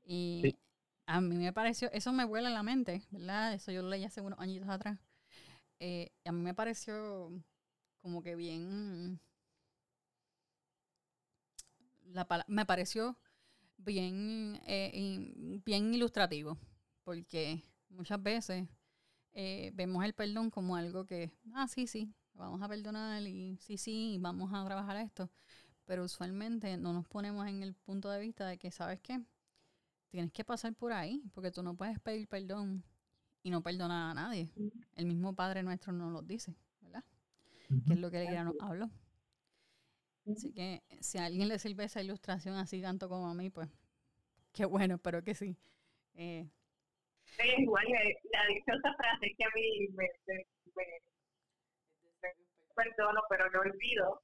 Y 0.04 0.54
a 1.06 1.20
mí 1.20 1.36
me 1.36 1.52
pareció, 1.52 1.90
eso 1.92 2.12
me 2.12 2.24
vuela 2.24 2.48
en 2.48 2.54
la 2.54 2.62
mente, 2.62 3.02
¿verdad? 3.10 3.54
Eso 3.54 3.72
yo 3.72 3.82
lo 3.82 3.88
leí 3.88 4.04
hace 4.04 4.20
unos 4.20 4.38
añitos 4.38 4.68
atrás. 4.68 4.98
Eh, 5.80 6.10
a 6.24 6.32
mí 6.32 6.42
me 6.42 6.54
pareció 6.54 7.30
como 8.02 8.22
que 8.22 8.34
bien, 8.34 9.20
la, 12.04 12.26
me 12.48 12.66
pareció 12.66 13.16
bien, 13.76 14.60
eh, 14.66 15.60
bien 15.64 15.94
ilustrativo, 15.94 16.58
porque 17.04 17.62
muchas 17.90 18.22
veces 18.22 18.68
eh, 19.40 19.70
vemos 19.72 20.04
el 20.04 20.14
perdón 20.14 20.50
como 20.50 20.74
algo 20.74 21.06
que, 21.06 21.30
ah, 21.54 21.68
sí, 21.68 21.86
sí, 21.86 22.12
vamos 22.34 22.60
a 22.60 22.68
perdonar 22.68 23.22
y 23.22 23.56
sí, 23.58 23.78
sí, 23.78 24.18
vamos 24.20 24.52
a 24.52 24.64
trabajar 24.64 24.96
esto, 24.96 25.30
pero 25.84 26.02
usualmente 26.04 26.76
no 26.76 26.92
nos 26.92 27.06
ponemos 27.06 27.46
en 27.46 27.62
el 27.62 27.74
punto 27.74 28.10
de 28.10 28.18
vista 28.18 28.48
de 28.48 28.58
que, 28.58 28.72
¿sabes 28.72 29.00
qué? 29.00 29.20
tienes 30.08 30.32
que 30.32 30.42
pasar 30.42 30.74
por 30.74 30.92
ahí, 30.92 31.22
porque 31.34 31.52
tú 31.52 31.62
no 31.62 31.76
puedes 31.76 32.00
pedir 32.00 32.26
perdón 32.26 32.82
y 33.44 33.50
no 33.50 33.62
perdonar 33.62 34.10
a 34.10 34.14
nadie. 34.14 34.50
El 34.96 35.06
mismo 35.06 35.36
Padre 35.36 35.62
nuestro 35.62 35.92
nos 35.92 36.12
lo 36.12 36.22
dice, 36.22 36.56
¿verdad? 36.80 37.04
Que 37.86 37.92
es 37.92 38.00
lo 38.00 38.10
que 38.10 38.24
el 38.24 38.44
nos 38.44 38.56
habló. 38.58 38.90
Así 40.26 40.52
que 40.52 40.82
si 41.00 41.18
a 41.18 41.26
alguien 41.26 41.46
le 41.46 41.60
sirve 41.60 41.84
esa 41.84 42.02
ilustración 42.02 42.56
así 42.56 42.82
tanto 42.82 43.08
como 43.08 43.28
a 43.28 43.34
mí, 43.34 43.50
pues 43.50 43.68
qué 44.52 44.64
bueno, 44.64 44.96
espero 44.96 45.22
que 45.22 45.36
sí. 45.36 45.56
Eh, 46.14 46.50
igual, 47.58 47.86
eh, 47.86 48.16
la 48.32 48.46
dichosa 48.46 48.94
frase 48.94 49.34
que 49.36 49.44
a 49.44 49.50
mí 49.54 49.88
me, 49.94 50.08
me, 50.26 50.44
perdono, 52.74 53.20
pero 53.28 53.50
no 53.50 53.60
olvido, 53.60 54.22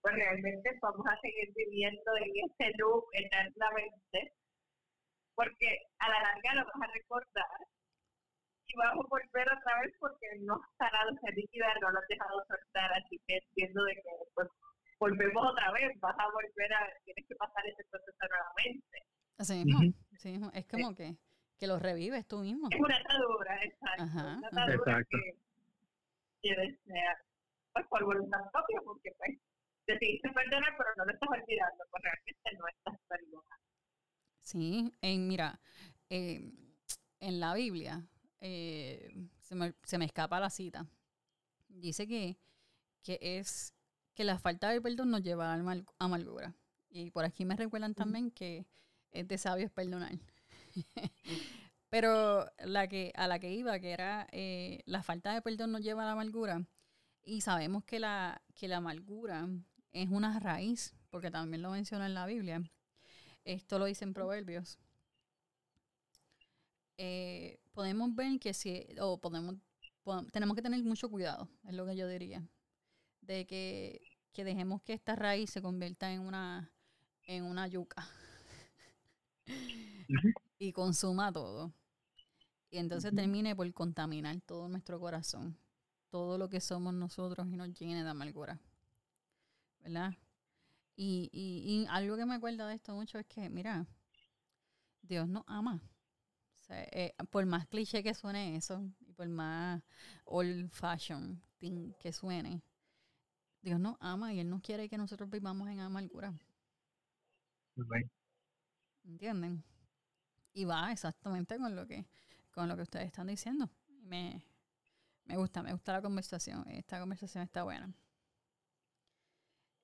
pues 0.00 0.14
realmente 0.14 0.70
vamos 0.80 1.06
a 1.06 1.20
seguir 1.20 1.52
viviendo 1.54 2.16
en 2.16 2.50
este 2.50 2.72
loop 2.78 3.04
eternamente 3.12 4.32
porque 5.34 5.78
a 5.98 6.08
la 6.08 6.20
larga 6.20 6.54
lo 6.54 6.64
vas 6.66 6.88
a 6.88 6.92
recordar 6.92 7.58
y 8.66 8.74
vamos 8.76 9.04
a 9.04 9.08
volver 9.08 9.46
otra 9.52 9.80
vez 9.80 9.94
porque 9.98 10.26
no 10.40 10.54
has 10.54 10.76
parado 10.76 11.10
esa 11.10 11.30
liquidar, 11.34 11.80
no 11.80 11.90
lo 11.90 11.98
has 11.98 12.08
dejado 12.08 12.44
soltar, 12.46 12.92
así 12.94 13.20
que 13.26 13.36
entiendo 13.36 13.84
de 13.84 13.94
que 13.94 14.10
pues 14.34 14.48
volvemos 14.98 15.46
otra 15.46 15.72
vez, 15.72 15.98
vas 16.00 16.16
a 16.18 16.26
volver 16.30 16.72
a, 16.74 16.88
tienes 17.04 17.26
que 17.26 17.34
pasar 17.36 17.66
ese 17.66 17.84
proceso 17.90 18.18
nuevamente. 18.28 18.98
Así 19.38 19.64
mismo, 19.64 19.80
sí, 20.18 20.40
es 20.54 20.66
como 20.66 20.94
que, 20.94 21.16
que 21.62 21.68
lo 21.68 21.78
revives 21.78 22.26
tú 22.26 22.40
mismo. 22.40 22.66
Es 22.72 22.80
una 22.80 22.96
atadura, 22.96 23.56
exacto. 23.62 24.02
una 24.02 24.48
atadura 24.48 24.74
exacto. 24.74 25.16
que, 25.16 25.38
que 26.42 26.56
desea, 26.60 27.16
pues 27.72 27.86
por 27.86 28.04
voluntad 28.04 28.40
propia, 28.50 28.80
porque 28.84 29.12
pues 29.16 29.38
decidiste 29.86 30.28
perdonar, 30.30 30.74
pero 30.76 30.90
no 30.96 31.04
lo 31.04 31.12
estás 31.12 31.28
olvidando, 31.28 31.84
pues 31.88 32.02
realmente 32.02 32.50
no 32.58 32.66
estás 32.66 33.00
perdonando. 33.06 33.56
Sí, 34.40 34.92
en, 35.02 35.28
mira, 35.28 35.60
eh, 36.10 36.50
en 37.20 37.38
la 37.38 37.54
Biblia, 37.54 38.08
eh, 38.40 39.14
se, 39.38 39.54
me, 39.54 39.72
se, 39.84 39.98
me, 39.98 40.06
escapa 40.06 40.40
la 40.40 40.50
cita, 40.50 40.84
dice 41.68 42.08
que, 42.08 42.38
que 43.04 43.20
es 43.20 43.72
que 44.16 44.24
la 44.24 44.40
falta 44.40 44.68
de 44.70 44.80
perdón 44.80 45.12
nos 45.12 45.22
lleva 45.22 45.54
a 45.54 45.84
amargura. 46.00 46.56
Y 46.90 47.12
por 47.12 47.24
aquí 47.24 47.44
me 47.44 47.54
recuerdan 47.54 47.94
también 47.94 48.32
que 48.32 48.66
es 49.12 49.28
de 49.28 49.38
sabios 49.38 49.70
perdonar. 49.70 50.10
Pero 51.92 52.46
la 52.64 52.88
que, 52.88 53.12
a 53.14 53.26
la 53.26 53.38
que 53.38 53.52
iba, 53.52 53.78
que 53.78 53.90
era 53.90 54.26
eh, 54.32 54.82
la 54.86 55.02
falta 55.02 55.34
de 55.34 55.42
perdón 55.42 55.72
nos 55.72 55.82
lleva 55.82 56.02
a 56.02 56.06
la 56.06 56.12
amargura. 56.12 56.64
Y 57.22 57.42
sabemos 57.42 57.84
que 57.84 58.00
la, 58.00 58.40
que 58.54 58.66
la 58.66 58.78
amargura 58.78 59.46
es 59.92 60.08
una 60.08 60.40
raíz, 60.40 60.94
porque 61.10 61.30
también 61.30 61.60
lo 61.60 61.70
menciona 61.70 62.06
en 62.06 62.14
la 62.14 62.24
Biblia. 62.24 62.62
Esto 63.44 63.78
lo 63.78 63.84
dicen 63.84 64.14
Proverbios. 64.14 64.78
Eh, 66.96 67.60
podemos 67.72 68.14
ver 68.14 68.38
que 68.38 68.54
si, 68.54 68.86
o 68.98 69.20
podemos, 69.20 69.56
tenemos 70.32 70.56
que 70.56 70.62
tener 70.62 70.82
mucho 70.84 71.10
cuidado, 71.10 71.48
es 71.64 71.74
lo 71.74 71.84
que 71.84 71.96
yo 71.96 72.08
diría, 72.08 72.42
de 73.20 73.46
que, 73.46 74.00
dejemos 74.34 74.82
que 74.82 74.94
esta 74.94 75.14
raíz 75.14 75.50
se 75.50 75.60
convierta 75.60 76.10
en 76.12 76.20
una, 76.20 76.72
en 77.26 77.44
una 77.44 77.66
yuca 77.68 78.08
y 80.62 80.72
consuma 80.72 81.32
todo. 81.32 81.72
Y 82.70 82.78
entonces 82.78 83.12
termine 83.14 83.56
por 83.56 83.70
contaminar 83.74 84.40
todo 84.42 84.68
nuestro 84.68 85.00
corazón, 85.00 85.58
todo 86.08 86.38
lo 86.38 86.48
que 86.48 86.60
somos 86.60 86.94
nosotros 86.94 87.48
y 87.48 87.56
nos 87.56 87.74
llene 87.74 88.04
de 88.04 88.10
amargura. 88.10 88.60
¿Verdad? 89.80 90.12
Y, 90.94 91.28
y, 91.32 91.84
algo 91.90 92.16
que 92.16 92.24
me 92.26 92.34
acuerdo 92.34 92.66
de 92.66 92.74
esto 92.74 92.94
mucho 92.94 93.18
es 93.18 93.26
que, 93.26 93.50
mira, 93.50 93.86
Dios 95.02 95.28
nos 95.28 95.42
ama. 95.48 95.82
Eh, 96.68 97.12
por 97.30 97.44
más 97.44 97.66
cliché 97.66 98.02
que 98.02 98.14
suene 98.14 98.56
eso, 98.56 98.88
y 99.00 99.12
por 99.12 99.28
más 99.28 99.82
old 100.24 100.70
fashion 100.70 101.42
thing 101.58 101.92
que 101.98 102.12
suene, 102.12 102.62
Dios 103.60 103.80
nos 103.80 103.96
ama 104.00 104.32
y 104.32 104.38
Él 104.38 104.48
no 104.48 104.60
quiere 104.62 104.88
que 104.88 104.96
nosotros 104.96 105.28
vivamos 105.28 105.68
en 105.68 105.80
amargura. 105.80 106.32
¿Entienden? 109.04 109.64
Y 110.52 110.64
va 110.64 110.92
exactamente 110.92 111.56
con 111.56 111.74
lo 111.74 111.86
que, 111.86 112.06
con 112.50 112.68
lo 112.68 112.76
que 112.76 112.82
ustedes 112.82 113.06
están 113.06 113.26
diciendo. 113.26 113.70
Me, 114.02 114.44
me 115.24 115.36
gusta, 115.36 115.62
me 115.62 115.72
gusta 115.72 115.92
la 115.92 116.02
conversación. 116.02 116.68
Esta 116.68 117.00
conversación 117.00 117.44
está 117.44 117.62
buena. 117.62 117.92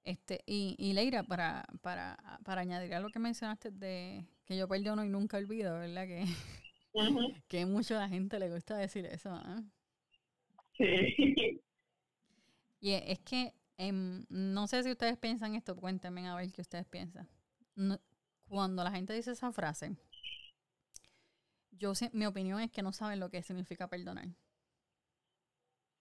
Este, 0.04 0.42
y, 0.46 0.74
y 0.78 0.94
Leira, 0.94 1.22
para, 1.22 1.66
para, 1.82 2.16
para 2.44 2.62
añadir 2.62 2.94
a 2.94 3.00
lo 3.00 3.10
que 3.10 3.18
mencionaste 3.18 3.70
de 3.70 4.26
que 4.46 4.56
yo 4.56 4.66
perdono 4.66 5.04
y 5.04 5.08
nunca 5.08 5.36
olvido, 5.36 5.78
¿verdad? 5.78 6.06
Que 6.06 6.24
que 7.48 7.66
mucho 7.66 7.96
a 7.96 8.00
la 8.00 8.08
gente 8.08 8.38
le 8.38 8.50
gusta 8.50 8.76
decir 8.76 9.06
eso. 9.06 9.30
¿ah? 9.30 9.62
Sí. 10.76 11.60
Y 12.80 12.92
es 12.92 13.18
que 13.20 13.54
em, 13.76 14.24
no 14.28 14.66
sé 14.66 14.82
si 14.82 14.90
ustedes 14.90 15.18
piensan 15.18 15.54
esto, 15.54 15.76
cuéntenme 15.76 16.26
a 16.28 16.36
ver 16.36 16.52
qué 16.52 16.60
ustedes 16.60 16.86
piensan. 16.86 17.28
cuando 18.48 18.82
la 18.82 18.90
gente 18.90 19.12
dice 19.12 19.32
esa 19.32 19.52
frase, 19.52 19.96
yo 21.78 21.92
mi 22.12 22.26
opinión 22.26 22.60
es 22.60 22.70
que 22.70 22.82
no 22.82 22.92
saben 22.92 23.20
lo 23.20 23.30
que 23.30 23.42
significa 23.42 23.88
perdonar. 23.88 24.26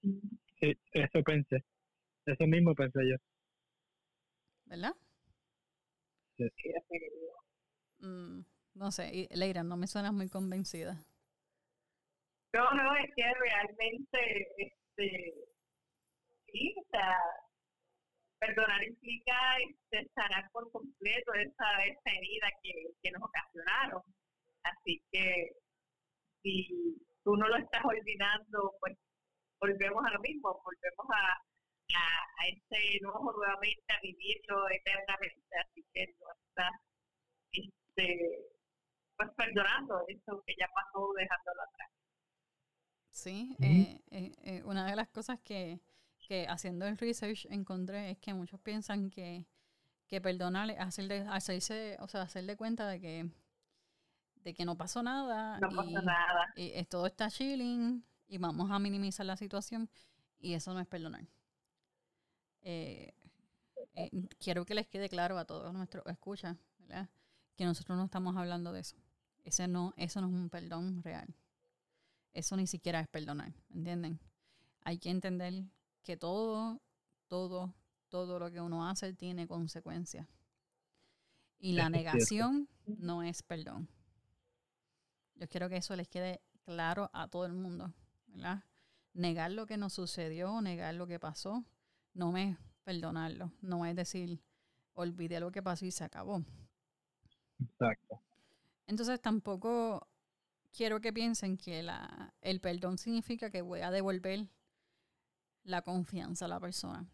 Sí, 0.01 0.77
eso 0.91 1.23
pensé. 1.23 1.63
Eso 2.25 2.45
mismo 2.45 2.73
pensé 2.75 2.99
yo. 3.09 3.15
¿Verdad? 4.65 4.95
Sí. 6.37 6.45
Mm, 7.99 8.41
no 8.75 8.91
sé, 8.91 9.27
Leira, 9.31 9.63
no 9.63 9.77
me 9.77 9.87
suenas 9.87 10.13
muy 10.13 10.29
convencida. 10.29 11.03
No, 12.53 12.71
no, 12.71 12.95
es 12.95 13.13
que 13.15 13.23
realmente, 13.39 14.47
este, 14.57 15.33
sí, 16.47 16.75
o 16.77 16.85
sea, 16.91 17.17
perdonar 18.39 18.83
implica 18.83 19.57
este, 19.69 20.09
sanar 20.13 20.49
por 20.51 20.71
completo 20.71 21.33
esa, 21.33 21.85
esa 21.85 22.09
herida 22.17 22.47
que, 22.63 22.73
que 23.01 23.11
nos 23.11 23.23
ocasionaron. 23.23 24.01
Así 24.63 25.01
que 25.11 25.51
si 26.47 26.97
tú 27.23 27.35
no 27.35 27.47
lo 27.47 27.57
estás 27.57 27.83
olvidando, 27.83 28.73
pues 28.79 28.97
volvemos 29.59 30.03
a 30.05 30.11
lo 30.11 30.19
mismo, 30.21 30.61
volvemos 30.63 31.07
a, 31.13 31.33
a, 31.97 32.03
a 32.39 32.47
ese 32.47 32.97
enojo 32.97 33.33
nuevamente, 33.33 33.83
a 33.89 33.99
vivirlo 34.01 34.69
eternamente. 34.69 35.57
Así 35.59 35.85
que 35.93 36.15
no 36.19 36.27
estás 36.47 36.73
este, 37.51 38.45
pues 39.17 39.29
perdonando 39.35 40.05
eso 40.07 40.41
que 40.45 40.55
ya 40.57 40.67
pasó, 40.73 41.11
dejándolo 41.17 41.61
atrás. 41.63 41.89
Sí, 43.11 43.55
eh, 43.61 43.99
eh, 44.11 44.31
eh, 44.43 44.63
una 44.63 44.85
de 44.85 44.95
las 44.95 45.09
cosas 45.09 45.39
que, 45.41 45.79
que 46.19 46.45
haciendo 46.47 46.85
el 46.85 46.97
research 46.97 47.45
encontré 47.49 48.11
es 48.11 48.19
que 48.19 48.33
muchos 48.33 48.59
piensan 48.61 49.09
que, 49.09 49.45
que 50.07 50.21
perdonar 50.21 50.69
es 50.69 50.79
hacerle, 50.79 51.25
hacerse, 51.27 51.97
o 51.99 52.07
sea, 52.07 52.21
hacerle 52.21 52.55
cuenta 52.55 52.87
de 52.87 53.01
que, 53.01 53.25
de 54.47 54.53
que 54.53 54.63
no 54.63 54.77
pasó 54.77 55.03
nada. 55.03 55.59
No 55.59 55.67
pasó 55.67 56.01
nada. 56.01 56.53
Y, 56.55 56.81
todo 56.85 57.05
está 57.05 57.29
chilling 57.29 58.01
y 58.29 58.37
vamos 58.37 58.71
a 58.71 58.79
minimizar 58.79 59.25
la 59.25 59.35
situación 59.35 59.89
y 60.39 60.53
eso 60.53 60.73
no 60.73 60.79
es 60.79 60.87
perdonar. 60.87 61.27
quiero 64.39 64.65
que 64.65 64.73
les 64.73 64.87
quede 64.87 65.09
claro 65.09 65.37
a 65.37 65.43
todos 65.43 65.73
nuestros 65.73 66.05
escuchas, 66.05 66.55
¿verdad? 66.77 67.09
que 67.57 67.65
nosotros 67.65 67.97
no 67.97 68.05
estamos 68.05 68.37
hablando 68.37 68.71
de 68.71 68.79
eso. 68.79 68.95
Ese 69.43 69.67
no, 69.67 69.93
eso 69.97 70.21
no 70.21 70.27
es 70.27 70.33
un 70.33 70.49
perdón 70.49 71.03
real. 71.03 71.27
Eso 72.33 72.55
ni 72.55 72.67
siquiera 72.67 73.01
es 73.01 73.09
perdonar, 73.09 73.51
¿entienden? 73.69 74.17
Hay 74.85 74.97
que 74.97 75.09
entender 75.09 75.65
que 76.03 76.15
todo, 76.15 76.81
todo, 77.27 77.73
todo 78.07 78.39
lo 78.39 78.49
que 78.49 78.61
uno 78.61 78.87
hace 78.87 79.13
tiene 79.13 79.45
consecuencias. 79.45 80.25
Y 81.59 81.73
la 81.73 81.89
negación 81.89 82.69
no 82.85 83.23
es 83.23 83.43
perdón. 83.43 83.89
Yo 85.39 85.47
quiero 85.47 85.69
que 85.69 85.77
eso 85.77 85.95
les 85.95 86.07
quede 86.07 86.41
claro 86.65 87.09
a 87.13 87.27
todo 87.27 87.45
el 87.45 87.53
mundo, 87.53 87.93
¿verdad? 88.27 88.63
Negar 89.13 89.51
lo 89.51 89.65
que 89.65 89.77
nos 89.77 89.93
sucedió, 89.93 90.61
negar 90.61 90.93
lo 90.95 91.07
que 91.07 91.19
pasó, 91.19 91.63
no 92.13 92.35
es 92.37 92.57
perdonarlo, 92.83 93.51
no 93.61 93.85
es 93.85 93.95
decir, 93.95 94.41
olvidé 94.93 95.39
lo 95.39 95.51
que 95.51 95.61
pasó 95.61 95.85
y 95.85 95.91
se 95.91 96.03
acabó. 96.03 96.43
Exacto. 97.59 98.21
Entonces 98.87 99.21
tampoco 99.21 100.07
quiero 100.75 100.99
que 101.01 101.13
piensen 101.13 101.57
que 101.57 101.83
la, 101.83 102.33
el 102.41 102.59
perdón 102.59 102.97
significa 102.97 103.49
que 103.49 103.61
voy 103.61 103.81
a 103.81 103.91
devolver 103.91 104.47
la 105.63 105.81
confianza 105.81 106.45
a 106.45 106.47
la 106.47 106.59
persona 106.59 107.05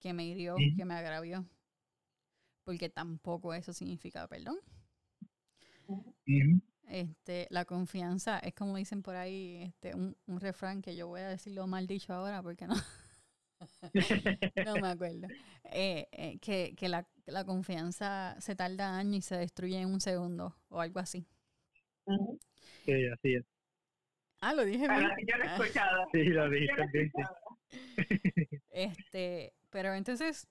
que 0.00 0.12
me 0.12 0.24
hirió, 0.24 0.56
que 0.76 0.84
me 0.84 0.94
agravió. 0.94 1.44
Porque 2.64 2.88
tampoco 2.88 3.54
eso 3.54 3.72
significa 3.72 4.26
perdón. 4.26 4.58
Este, 6.92 7.46
la 7.48 7.64
confianza 7.64 8.38
es 8.40 8.52
como 8.52 8.76
dicen 8.76 9.00
por 9.02 9.16
ahí, 9.16 9.62
este, 9.62 9.94
un, 9.94 10.14
un 10.26 10.40
refrán 10.40 10.82
que 10.82 10.94
yo 10.94 11.08
voy 11.08 11.22
a 11.22 11.28
decirlo 11.30 11.66
mal 11.66 11.86
dicho 11.86 12.12
ahora 12.12 12.42
porque 12.42 12.66
no, 12.66 12.74
no 14.66 14.74
me 14.76 14.88
acuerdo. 14.88 15.26
Eh, 15.72 16.06
eh, 16.12 16.38
que 16.38 16.74
que 16.76 16.90
la, 16.90 17.08
la, 17.24 17.46
confianza 17.46 18.36
se 18.40 18.54
tarda 18.54 18.98
años 18.98 19.16
y 19.16 19.22
se 19.22 19.36
destruye 19.38 19.78
en 19.80 19.88
un 19.88 20.02
segundo 20.02 20.54
o 20.68 20.82
algo 20.82 21.00
así. 21.00 21.26
Sí, 22.84 23.06
así 23.06 23.36
es. 23.36 23.44
Ah, 24.42 24.52
lo 24.52 24.62
dije 24.62 24.86
bien. 24.86 25.10
Yo 25.26 25.36
lo 25.38 25.44
he 25.44 25.48
ah. 25.48 25.56
escuchado. 25.56 26.06
Sí, 26.12 26.24
lo 26.24 26.50
dije 26.50 26.74
también. 26.76 27.12
este, 28.70 29.54
pero 29.70 29.94
entonces, 29.94 30.46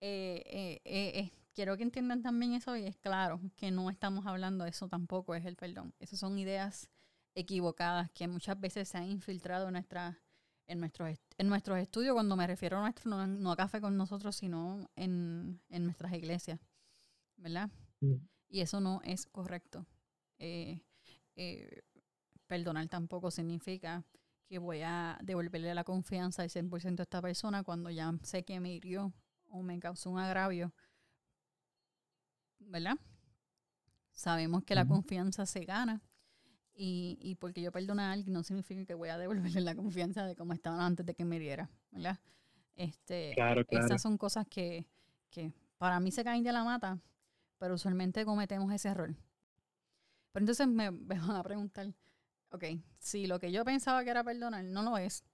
eh, 0.00 0.80
eh, 0.86 1.30
quiero 1.54 1.76
que 1.76 1.82
entiendan 1.82 2.22
también 2.22 2.54
eso 2.54 2.76
y 2.76 2.84
es 2.84 2.96
claro 2.96 3.40
que 3.56 3.70
no 3.70 3.90
estamos 3.90 4.26
hablando 4.26 4.64
de 4.64 4.70
eso 4.70 4.88
tampoco, 4.88 5.34
es 5.34 5.44
el 5.44 5.56
perdón. 5.56 5.94
Esas 5.98 6.18
son 6.18 6.38
ideas 6.38 6.90
equivocadas 7.34 8.10
que 8.10 8.28
muchas 8.28 8.58
veces 8.60 8.88
se 8.88 8.98
han 8.98 9.08
infiltrado 9.08 9.68
en 9.68 9.74
nuestra 9.74 10.18
en 10.66 10.80
nuestros, 10.80 11.18
en 11.38 11.48
nuestros 11.48 11.78
estudios, 11.78 12.14
cuando 12.14 12.36
me 12.36 12.46
refiero 12.46 12.78
a 12.78 12.82
nuestro, 12.82 13.26
no, 13.26 13.52
a 13.52 13.56
café 13.56 13.80
con 13.80 13.96
nosotros, 13.96 14.36
sino 14.36 14.88
en, 14.96 15.60
nuestras 15.68 16.14
iglesias, 16.14 16.60
¿verdad? 17.36 17.70
Mm. 18.00 18.14
Y 18.48 18.60
eso 18.60 18.80
no 18.80 19.00
es 19.04 19.26
correcto. 19.26 19.86
Eh, 20.38 20.80
eh, 21.36 21.82
perdonar 22.46 22.88
tampoco 22.88 23.30
significa 23.30 24.04
que 24.46 24.58
voy 24.58 24.82
a 24.82 25.18
devolverle 25.22 25.74
la 25.74 25.84
confianza 25.84 26.42
al 26.42 26.50
100% 26.50 27.00
a 27.00 27.02
esta 27.02 27.22
persona 27.22 27.62
cuando 27.62 27.90
ya 27.90 28.12
sé 28.22 28.44
que 28.44 28.60
me 28.60 28.72
hirió 28.72 29.12
o 29.48 29.62
me 29.62 29.78
causó 29.78 30.10
un 30.10 30.18
agravio, 30.18 30.72
¿verdad? 32.66 32.96
Sabemos 34.12 34.64
que 34.64 34.74
la 34.74 34.86
confianza 34.86 35.46
se 35.46 35.64
gana 35.64 36.02
y, 36.74 37.18
y 37.20 37.34
porque 37.36 37.62
yo 37.62 37.72
perdono 37.72 38.02
a 38.02 38.12
alguien 38.12 38.32
no 38.32 38.42
significa 38.42 38.84
que 38.84 38.94
voy 38.94 39.08
a 39.08 39.18
devolverle 39.18 39.60
la 39.60 39.74
confianza 39.74 40.26
de 40.26 40.34
cómo 40.36 40.52
estaban 40.52 40.80
antes 40.80 41.04
de 41.04 41.14
que 41.14 41.24
me 41.24 41.38
diera, 41.38 41.70
¿verdad? 41.90 42.18
Este, 42.76 43.34
Estas 43.70 44.00
son 44.00 44.16
cosas 44.16 44.46
que, 44.48 44.86
que 45.30 45.52
para 45.78 46.00
mí 46.00 46.10
se 46.10 46.24
caen 46.24 46.42
de 46.42 46.52
la 46.52 46.64
mata, 46.64 46.98
pero 47.58 47.74
usualmente 47.74 48.24
cometemos 48.24 48.72
ese 48.72 48.88
error. 48.88 49.14
Pero 50.32 50.42
entonces 50.42 50.66
me, 50.66 50.90
van 50.90 51.30
a 51.30 51.42
preguntar, 51.42 51.92
ok, 52.50 52.64
si 52.98 53.26
lo 53.26 53.38
que 53.38 53.52
yo 53.52 53.64
pensaba 53.64 54.02
que 54.04 54.10
era 54.10 54.24
perdonar 54.24 54.64
no 54.64 54.82
lo 54.82 54.96
es, 54.98 55.24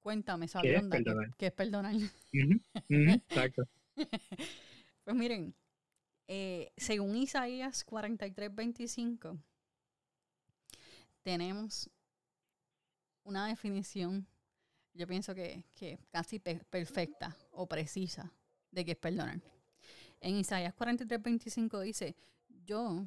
cuéntame, 0.00 0.48
¿sabes 0.48 0.82
¿Qué, 0.90 1.04
¿Qué, 1.38 1.46
es 1.46 1.52
perdonar? 1.52 1.94
exacto. 2.88 3.62
pues 5.04 5.16
miren, 5.16 5.54
eh, 6.28 6.72
según 6.76 7.16
Isaías 7.16 7.84
43, 7.84 8.54
25, 8.54 9.38
tenemos 11.22 11.90
una 13.24 13.46
definición, 13.46 14.26
yo 14.94 15.06
pienso 15.06 15.34
que, 15.34 15.64
que 15.74 15.98
casi 16.10 16.38
perfecta 16.38 17.36
o 17.50 17.66
precisa 17.66 18.32
de 18.70 18.84
qué 18.84 18.92
es 18.92 18.98
perdonar. 18.98 19.40
En 20.20 20.36
Isaías 20.36 20.74
43, 20.74 21.22
25 21.22 21.80
dice, 21.80 22.16
yo, 22.64 23.06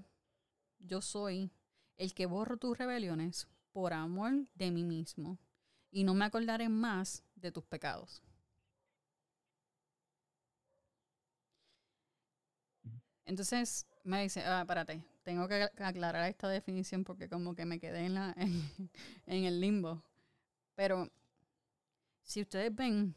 yo 0.80 1.02
soy 1.02 1.52
el 1.98 2.14
que 2.14 2.26
borro 2.26 2.58
tus 2.58 2.78
rebeliones 2.78 3.48
por 3.72 3.94
amor 3.94 4.48
de 4.56 4.72
mí 4.72 4.84
mismo 4.84 5.38
y 5.92 6.04
no 6.04 6.14
me 6.14 6.26
acordaré 6.26 6.70
más 6.70 7.24
de 7.36 7.52
tus 7.52 7.66
pecados. 7.66 8.22
Entonces 13.30 13.86
me 14.04 14.24
dice, 14.24 14.42
ah, 14.42 14.62
espérate, 14.62 15.04
tengo 15.22 15.48
que 15.48 15.70
aclarar 15.78 16.28
esta 16.28 16.50
definición 16.50 17.04
porque 17.04 17.30
como 17.30 17.54
que 17.54 17.64
me 17.64 17.80
quedé 17.80 18.08
en, 18.08 18.16
la, 18.16 18.36
en, 19.28 19.44
el 19.44 19.62
limbo. 19.62 20.04
Pero 20.74 21.08
si 22.24 22.42
ustedes 22.42 22.74
ven, 22.74 23.14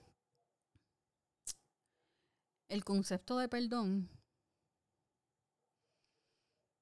el 2.68 2.84
concepto 2.84 3.38
de 3.38 3.48
perdón 3.48 4.10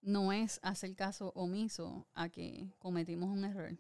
no 0.03 0.33
es 0.33 0.59
hacer 0.65 0.97
caso 0.97 1.31
omiso 1.37 2.09
a 2.15 2.31
que 2.31 2.75
cometimos 2.81 3.29
un 3.29 3.45
error 3.45 3.79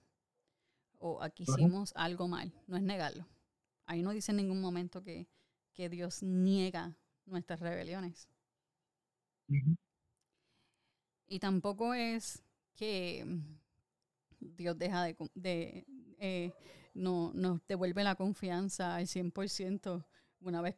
o 1.00 1.20
a 1.20 1.28
que 1.28 1.42
hicimos 1.42 1.92
algo 1.96 2.28
mal, 2.28 2.54
no 2.68 2.76
es 2.76 2.84
negarlo. 2.84 3.26
Ahí 3.86 4.02
no 4.02 4.12
dice 4.12 4.30
en 4.30 4.36
ningún 4.36 4.60
momento 4.60 5.02
que, 5.02 5.26
Dios 5.74 6.22
niega 6.22 6.94
nuestras 7.24 7.58
rebeliones. 7.58 8.28
Y 11.26 11.38
tampoco 11.38 11.94
es 11.94 12.42
que 12.74 13.24
Dios 14.40 14.78
deja 14.78 15.04
de, 15.34 15.86
eh, 16.18 16.52
no, 16.94 17.32
nos 17.34 17.64
devuelve 17.66 18.02
la 18.04 18.14
confianza 18.16 18.96
al 18.96 19.06
100% 19.06 20.04
una 20.40 20.62
vez 20.62 20.76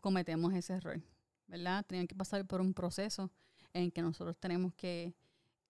cometemos 0.00 0.54
ese 0.54 0.74
error, 0.74 1.00
¿verdad? 1.46 1.84
Tienen 1.86 2.06
que 2.06 2.14
pasar 2.14 2.46
por 2.46 2.60
un 2.60 2.72
proceso 2.72 3.30
en 3.72 3.90
que 3.90 4.02
nosotros 4.02 4.38
tenemos 4.38 4.74
que, 4.74 5.14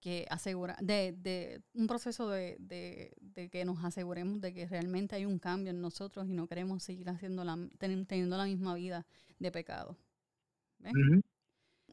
que 0.01 0.27
asegura, 0.31 0.77
de, 0.81 1.13
de 1.13 1.63
un 1.75 1.87
proceso 1.87 2.29
de, 2.29 2.57
de, 2.61 3.15
de, 3.21 3.51
que 3.51 3.65
nos 3.65 3.85
aseguremos 3.85 4.41
de 4.41 4.55
que 4.55 4.67
realmente 4.67 5.17
hay 5.17 5.27
un 5.27 5.39
cambio 5.39 5.71
en 5.71 5.81
nosotros 5.81 6.29
y 6.29 6.33
no 6.33 6.47
queremos 6.47 6.83
seguir 6.83 7.09
haciendo 7.11 7.45
la, 7.45 7.59
teniendo 7.79 8.37
la 8.37 8.45
misma 8.45 8.75
vida 8.75 9.07
de 9.39 9.53
pecado. 9.53 9.97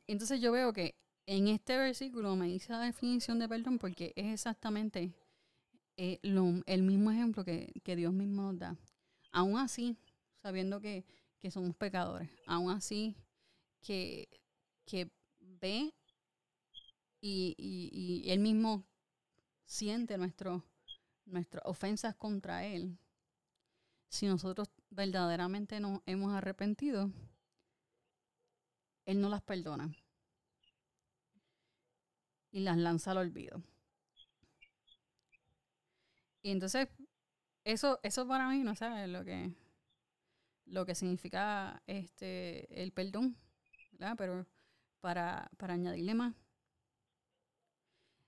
Entonces 0.07 0.39
yo 0.39 0.51
veo 0.51 0.73
que 0.73 0.95
en 1.25 1.49
este 1.49 1.77
versículo 1.77 2.35
me 2.35 2.47
dice 2.47 2.71
la 2.71 2.79
definición 2.79 3.37
de 3.39 3.49
perdón 3.49 3.77
porque 3.77 4.13
es 4.15 4.33
exactamente 4.33 5.13
eh, 5.97 6.19
el 6.21 6.83
mismo 6.83 7.11
ejemplo 7.11 7.43
que, 7.43 7.95
Dios 7.95 8.13
mismo 8.13 8.43
nos 8.43 8.59
da. 8.59 8.77
Aún 9.31 9.57
así, 9.57 9.97
sabiendo 10.41 10.79
que, 10.79 11.05
somos 11.51 11.77
pecadores, 11.77 12.29
aún 12.45 12.69
así 12.71 13.15
que, 13.81 14.27
que 14.85 15.09
ve 15.39 15.93
y, 17.21 17.55
y, 17.57 18.29
Él 18.29 18.39
mismo 18.39 18.85
siente 19.63 20.17
nuestras 20.17 20.61
ofensas 21.63 22.15
contra 22.15 22.65
Él. 22.65 22.97
Si 24.09 24.25
nosotros 24.25 24.69
verdaderamente 24.89 25.79
nos 25.79 26.01
hemos 26.05 26.33
arrepentido, 26.33 27.11
Él 29.07 29.21
no 29.21 29.29
las 29.29 29.41
perdona 29.41 29.89
y 32.51 32.59
las 32.59 32.77
lanza 32.77 33.11
al 33.11 33.19
olvido. 33.19 33.63
Y 36.41 36.51
entonces, 36.51 36.89
eso, 37.63 37.99
eso 38.03 38.27
para 38.27 38.49
mí, 38.49 38.63
no 38.63 38.75
sabes 38.75 39.07
lo 39.07 39.23
que, 39.23 39.53
lo 40.65 40.85
que 40.85 40.93
significa 40.93 41.81
este 41.87 42.83
el 42.83 42.91
perdón, 42.91 43.37
¿verdad? 43.93 44.15
Pero 44.17 44.45
para, 44.99 45.49
para 45.57 45.75
añadirle 45.75 46.13
más, 46.13 46.35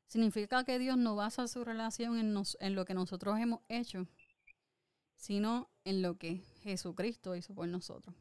significa 0.07 0.63
que 0.63 0.79
Dios 0.79 0.97
no 0.97 1.17
basa 1.17 1.47
su 1.49 1.65
relación 1.65 2.17
en, 2.17 2.41
en 2.61 2.75
lo 2.75 2.85
que 2.85 2.93
nosotros 2.93 3.37
hemos 3.37 3.59
hecho, 3.67 4.07
sino 5.17 5.69
en 5.83 6.01
lo 6.01 6.17
que 6.17 6.37
Jesucristo 6.61 7.35
hizo 7.35 7.53
por 7.53 7.67
nosotros. 7.67 8.15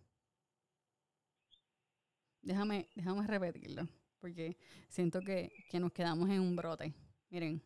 Déjame, 2.42 2.88
déjame 2.94 3.26
repetirlo, 3.26 3.88
porque 4.20 4.56
siento 4.88 5.20
que, 5.20 5.52
que 5.68 5.80
nos 5.80 5.92
quedamos 5.92 6.28
en 6.30 6.40
un 6.40 6.56
brote. 6.56 6.94
Miren, 7.30 7.62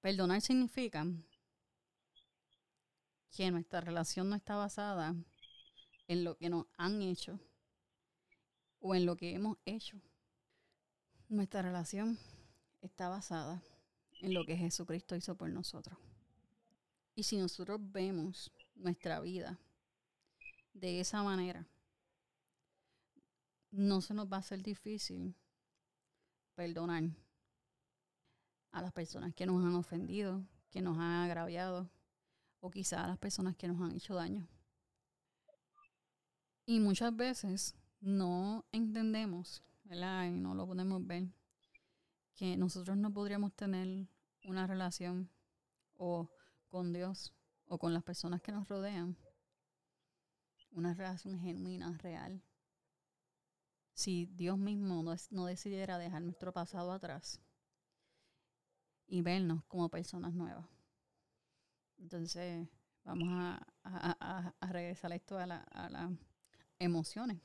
perdonar 0.00 0.40
significa 0.40 1.06
que 3.36 3.50
nuestra 3.50 3.80
relación 3.80 4.30
no 4.30 4.36
está 4.36 4.56
basada 4.56 5.14
en 6.08 6.24
lo 6.24 6.36
que 6.36 6.48
nos 6.48 6.66
han 6.76 7.02
hecho 7.02 7.38
o 8.80 8.94
en 8.94 9.04
lo 9.04 9.16
que 9.16 9.34
hemos 9.34 9.58
hecho. 9.64 10.00
Nuestra 11.28 11.62
relación 11.62 12.18
está 12.80 13.08
basada 13.08 13.62
en 14.20 14.32
lo 14.32 14.44
que 14.44 14.56
Jesucristo 14.56 15.16
hizo 15.16 15.36
por 15.36 15.50
nosotros. 15.50 15.98
Y 17.14 17.24
si 17.24 17.36
nosotros 17.36 17.80
vemos 17.80 18.52
nuestra 18.74 19.20
vida 19.20 19.58
de 20.72 21.00
esa 21.00 21.22
manera, 21.22 21.66
no 23.76 24.00
se 24.00 24.14
nos 24.14 24.30
va 24.30 24.36
a 24.36 24.40
hacer 24.40 24.62
difícil 24.62 25.36
perdonar 26.54 27.04
a 28.72 28.82
las 28.82 28.92
personas 28.92 29.34
que 29.34 29.46
nos 29.46 29.62
han 29.64 29.74
ofendido, 29.74 30.42
que 30.70 30.80
nos 30.80 30.96
han 30.96 31.24
agraviado, 31.24 31.90
o 32.60 32.70
quizá 32.70 33.04
a 33.04 33.08
las 33.08 33.18
personas 33.18 33.54
que 33.56 33.68
nos 33.68 33.80
han 33.80 33.94
hecho 33.94 34.14
daño. 34.14 34.48
Y 36.64 36.80
muchas 36.80 37.14
veces 37.14 37.76
no 38.00 38.64
entendemos, 38.72 39.62
¿verdad? 39.84 40.26
Y 40.26 40.30
no 40.30 40.54
lo 40.54 40.66
podemos 40.66 41.06
ver, 41.06 41.28
que 42.34 42.56
nosotros 42.56 42.96
no 42.96 43.12
podríamos 43.12 43.54
tener 43.54 44.08
una 44.44 44.66
relación 44.66 45.30
o 45.96 46.30
con 46.68 46.92
Dios 46.92 47.34
o 47.66 47.78
con 47.78 47.92
las 47.92 48.02
personas 48.02 48.40
que 48.40 48.52
nos 48.52 48.68
rodean, 48.68 49.16
una 50.70 50.94
relación 50.94 51.38
genuina, 51.38 51.96
real. 51.98 52.42
Si 53.96 54.26
Dios 54.26 54.58
mismo 54.58 55.02
no, 55.30 55.46
decidiera 55.46 55.98
dejar 55.98 56.22
nuestro 56.22 56.52
pasado 56.52 56.92
atrás 56.92 57.40
y 59.08 59.22
vernos 59.22 59.64
como 59.64 59.88
personas 59.88 60.34
nuevas. 60.34 60.66
Entonces, 61.98 62.68
vamos 63.04 63.28
a, 63.32 64.54
regresar 64.60 65.12
esto 65.12 65.38
a, 65.38 65.44
a 65.44 65.88
las 65.88 66.10
emociones. 66.78 67.40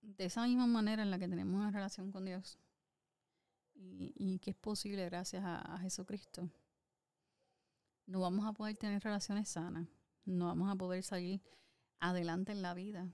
De 0.00 0.26
esa 0.26 0.46
misma 0.46 0.66
manera 0.66 1.02
en 1.02 1.10
la 1.10 1.18
que 1.18 1.28
tenemos 1.28 1.56
una 1.56 1.72
relación 1.72 2.12
con 2.12 2.24
Dios, 2.24 2.58
y, 3.78 4.38
que 4.40 4.50
es 4.50 4.56
posible 4.56 5.04
gracias 5.04 5.42
a, 5.44 5.78
Jesucristo, 5.78 6.50
no 8.06 8.20
vamos 8.20 8.46
a 8.46 8.52
poder 8.52 8.76
tener 8.76 9.02
relaciones 9.02 9.48
sanas, 9.48 9.86
no 10.24 10.46
vamos 10.46 10.70
a 10.70 10.76
poder 10.76 11.02
salir 11.02 11.40
adelante 12.00 12.52
en 12.52 12.62
la 12.62 12.74
vida 12.74 13.08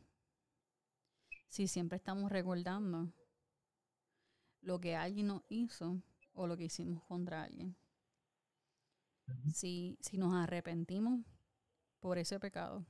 si 1.54 1.68
siempre 1.68 1.98
estamos 1.98 2.32
recordando 2.32 3.12
lo 4.60 4.80
que 4.80 4.96
alguien 4.96 5.28
nos 5.28 5.42
hizo 5.48 6.02
o 6.32 6.48
lo 6.48 6.56
que 6.56 6.64
hicimos 6.64 7.04
contra 7.04 7.44
alguien. 7.44 7.76
Si, 9.52 9.96
si 10.00 10.18
nos 10.18 10.34
arrepentimos 10.34 11.24
por 12.00 12.18
ese 12.18 12.40
pecado, 12.40 12.84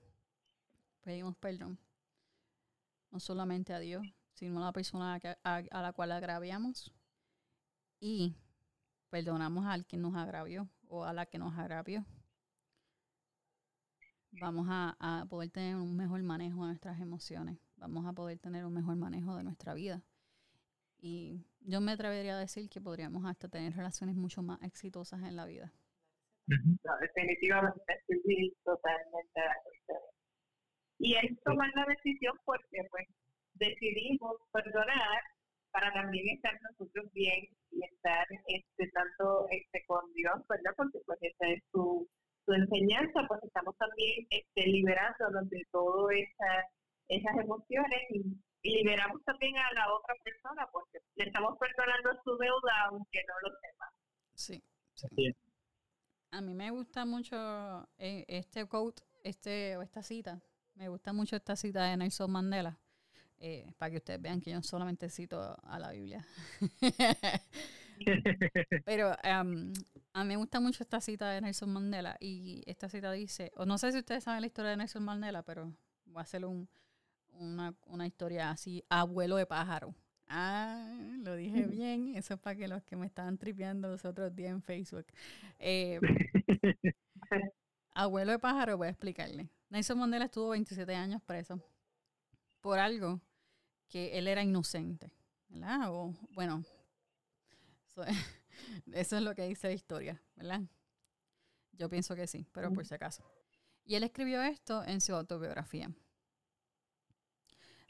pedimos 1.03 1.37
perdón, 1.37 1.79
no 3.11 3.21
solamente 3.21 3.75
a 3.75 3.81
Dios, 3.81 4.03
sino 4.33 4.63
a 4.63 4.65
la 4.65 4.73
persona 4.73 5.21
a, 5.43 5.57
a 5.57 5.83
la 5.83 5.93
cual 5.93 6.13
agraviamos 6.13 6.91
y 8.01 8.35
perdonamos 9.11 9.67
al 9.67 9.85
que 9.85 9.99
nos 9.99 10.15
agravió 10.15 10.71
o 10.89 11.05
a 11.05 11.13
la 11.13 11.27
que 11.27 11.37
nos 11.37 11.53
agravió, 11.59 12.07
vamos 14.41 14.67
a, 14.71 15.27
poder 15.29 15.51
tener 15.51 15.77
un 15.77 15.95
mejor 15.97 16.23
manejo 16.23 16.63
de 16.63 16.69
nuestras 16.69 16.99
emociones, 16.99 17.59
vamos 17.87 18.07
a 18.07 18.13
poder 18.13 18.39
tener 18.39 18.65
un 18.65 18.73
mejor 18.73 18.97
manejo 18.97 19.37
de 19.37 19.45
nuestra 19.45 19.75
vida. 19.75 20.03
Y 20.99 21.45
yo 21.61 21.81
me 21.81 21.93
atrevería 21.93 22.37
a 22.37 22.41
decir 22.41 22.69
que 22.71 22.81
podríamos 22.81 23.25
hasta 23.27 23.49
tener 23.49 23.75
relaciones 23.75 24.17
mucho 24.17 24.43
más 24.43 24.63
exitosas 24.63 25.23
en 25.23 25.37
la 25.37 25.45
vida. 25.45 25.73
definitivamente, 26.47 27.81
estoy 28.09 28.57
totalmente 28.65 29.41
Y 30.99 31.15
es 31.17 31.43
tomar 31.45 31.71
la 31.75 31.85
decisión 31.87 32.35
porque 32.45 32.87
pues 32.91 33.07
decidimos 33.55 34.37
perdonar 34.53 35.21
para 35.73 35.93
también 35.93 36.27
estar 36.37 36.59
nosotros 36.63 37.13
bien 37.13 37.49
y 37.71 37.85
estar 37.85 38.27
este 38.47 38.89
tanto 38.93 39.47
este 39.51 39.85
con 39.87 40.11
Dios, 40.15 40.41
¿verdad? 40.49 40.73
Porque 40.77 41.01
pues 41.05 41.19
esa 41.21 41.49
es 41.49 41.63
su, 41.73 42.09
su 42.47 42.53
enseñanza, 42.53 43.27
pues 43.29 43.43
estamos 43.43 43.77
también 43.77 44.27
este, 44.31 44.67
liberándonos 44.69 45.51
de 45.51 45.63
todas 45.71 46.17
esa, 46.17 46.65
esas 47.09 47.37
emociones 47.37 48.01
y, 48.11 48.25
liberamos 48.67 49.23
también 49.25 49.55
a 49.59 49.71
la 49.75 49.93
otra 49.93 50.15
persona 50.25 50.67
porque 50.73 50.99
le 51.17 51.27
estamos 51.27 51.55
perdonando 51.59 52.19
su 52.25 52.35
deuda 52.39 52.87
aunque 52.89 53.21
no 53.29 53.35
lo 53.43 53.55
sepa. 53.61 53.93
Sí, 54.33 54.63
sí. 54.95 55.37
A 56.31 56.41
mí 56.41 56.55
me 56.55 56.71
gusta 56.71 57.05
mucho 57.05 57.87
eh, 57.99 58.25
este 58.27 58.67
quote, 58.67 59.03
este, 59.23 59.77
o 59.77 59.83
esta 59.83 60.03
cita. 60.03 60.41
Me 60.77 60.89
gusta 60.89 61.13
mucho 61.13 61.37
esta 61.37 61.57
cita 61.57 61.85
de 61.85 61.99
Nelson 61.99 62.31
Mandela 62.31 62.79
eh, 63.39 63.71
para 63.77 63.91
que 63.91 63.99
ustedes 63.99 64.23
vean 64.23 64.41
que 64.41 64.53
yo 64.53 64.63
solamente 64.63 65.11
cito 65.11 65.59
a 65.63 65.79
la 65.79 65.91
Biblia. 65.91 66.25
Pero 68.85 69.13
a 69.23 69.45
mí 69.45 69.73
me 70.25 70.37
gusta 70.37 70.61
mucho 70.61 70.83
esta 70.83 71.01
cita 71.01 71.31
de 71.31 71.41
Nelson 71.41 71.73
Mandela 71.73 72.17
y 72.19 72.63
esta 72.67 72.89
cita 72.89 73.13
dice, 73.13 73.53
o 73.57 73.67
no 73.67 73.79
sé 73.79 73.93
si 73.93 73.99
ustedes 73.99 74.25
saben 74.25 74.41
la 74.41 74.47
historia 74.47 74.71
de 74.71 74.79
Nelson 74.79 75.05
Mandela, 75.05 75.43
pero 75.43 75.73
voy 76.07 76.21
a 76.21 76.23
hacer 76.23 76.45
un, 76.45 76.69
una, 77.39 77.75
una 77.87 78.07
historia 78.07 78.51
así, 78.51 78.85
abuelo 78.89 79.37
de 79.37 79.47
pájaro. 79.47 79.95
Ah, 80.29 80.93
lo 81.19 81.37
dije 81.37 81.63
bien. 81.67 82.15
Eso 82.17 82.35
es 82.35 82.41
para 82.41 82.57
que 82.57 82.69
los 82.69 82.83
que 82.83 82.97
me 82.97 83.07
estaban 83.07 83.39
tripeando 83.39 83.89
los 83.89 84.05
otros 84.05 84.35
días 84.35 84.53
en 84.53 84.63
Facebook. 84.63 85.07
Eh, 85.59 86.01
abuelo 87.95 88.33
de 88.33 88.39
pájaro, 88.39 88.77
voy 88.77 88.89
a 88.89 88.91
explicarle. 88.91 89.49
Nelson 89.71 89.99
Mandela 89.99 90.27
estuvo 90.27 90.51
27 90.51 90.95
años 90.95 91.23
preso 91.23 91.61
por 92.61 92.79
algo 92.79 93.21
que 93.89 94.19
él 94.19 94.27
era 94.27 94.43
inocente, 94.43 95.13
¿verdad? 95.49 95.91
O, 95.91 96.15
bueno, 96.31 96.65
eso, 98.93 99.17
es 99.17 99.23
lo 99.23 99.35
que 99.35 99.47
dice 99.47 99.69
la 99.69 99.75
historia, 99.75 100.23
¿verdad? 100.35 100.63
Yo 101.73 101.89
pienso 101.89 102.15
que 102.15 102.27
sí, 102.27 102.47
pero 102.53 102.73
por 102.73 102.87
si 102.87 102.95
acaso. 102.95 103.23
Y 103.85 103.97
él 103.97 104.05
escribió 104.05 104.43
esto 104.43 104.83
en 104.85 105.01
su 105.01 105.15
autobiografía. 105.15 105.93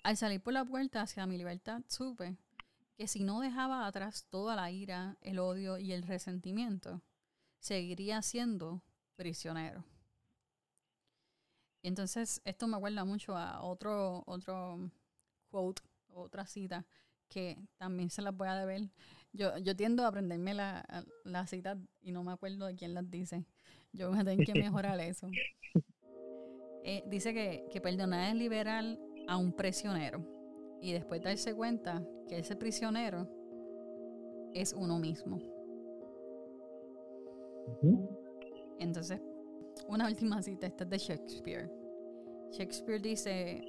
Al 0.05 0.19
salir 0.19 0.43
por 0.43 0.53
la 0.53 0.67
puerta 0.67 1.01
hacia 1.01 1.27
mi 1.27 1.39
libertad, 1.39 1.81
supe 1.89 2.37
que 2.95 3.09
si 3.09 3.25
no 3.25 3.41
dejaba 3.41 3.87
atrás 3.87 4.27
toda 4.29 4.55
la 4.55 4.71
ira, 4.71 5.17
el 5.23 5.39
odio 5.39 5.79
y 5.79 5.93
el 5.93 6.03
resentimiento, 6.03 7.01
seguiría 7.59 8.21
siendo 8.21 8.83
prisionero. 9.17 9.83
Entonces, 11.83 12.43
esto 12.45 12.69
me 12.69 12.77
acuerda 12.77 13.07
mucho 13.07 13.35
a 13.35 13.63
otro, 13.63 14.23
otro 14.27 14.91
quote, 15.49 15.81
otra 16.13 16.47
cita, 16.47 16.85
que 17.29 17.57
también 17.79 18.11
se 18.11 18.21
las 18.21 18.37
voy 18.37 18.49
a 18.49 18.57
deber 18.57 18.91
Yo, 19.33 19.57
yo 19.57 19.75
tiendo 19.75 20.05
a 20.05 20.09
aprenderme 20.09 20.53
la, 20.53 20.85
la 21.25 21.47
cita 21.47 21.79
y 22.03 22.13
no 22.13 22.23
me 22.23 22.33
acuerdo 22.33 22.67
de 22.67 22.77
quién 22.77 22.93
las 22.93 23.11
dice. 23.11 23.47
Yo 23.95 24.11
voy 24.11 24.19
a 24.19 24.25
tener 24.25 24.45
que 24.45 24.53
mejorar 24.53 25.01
eso. 25.01 25.31
Eh, 26.87 27.03
dice 27.07 27.33
que, 27.33 27.65
que 27.73 27.81
perdonar 27.81 28.29
es 28.29 28.35
liberar 28.35 28.85
a 29.27 29.37
un 29.37 29.53
prisionero 29.53 30.21
y 30.81 30.93
después 30.93 31.23
darse 31.23 31.55
cuenta 31.55 32.03
que 32.29 32.39
ese 32.39 32.57
prisionero 32.57 33.27
es 34.53 34.73
uno 34.73 34.99
mismo. 34.99 35.41
Entonces, 38.79 39.21
una 39.89 40.07
última 40.07 40.43
cita, 40.43 40.67
esta 40.67 40.85
es 40.85 40.91
de 40.91 40.99
Shakespeare. 40.99 41.71
Shakespeare 42.51 43.01
dice, 43.01 43.63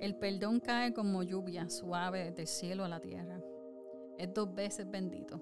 el 0.00 0.16
perdón 0.16 0.60
cae 0.60 0.92
como 0.92 1.22
lluvia 1.22 1.68
suave 1.68 2.32
del 2.32 2.46
cielo 2.46 2.84
a 2.84 2.88
la 2.88 3.00
tierra. 3.00 3.40
Es 4.16 4.32
dos 4.32 4.54
veces 4.54 4.90
bendito. 4.90 5.40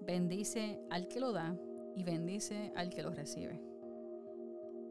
Bendice 0.00 0.80
al 0.88 1.08
que 1.08 1.20
lo 1.20 1.32
da 1.32 1.56
y 1.94 2.04
bendice 2.04 2.72
al 2.74 2.90
que 2.90 3.02
lo 3.02 3.10
recibe. 3.10 3.60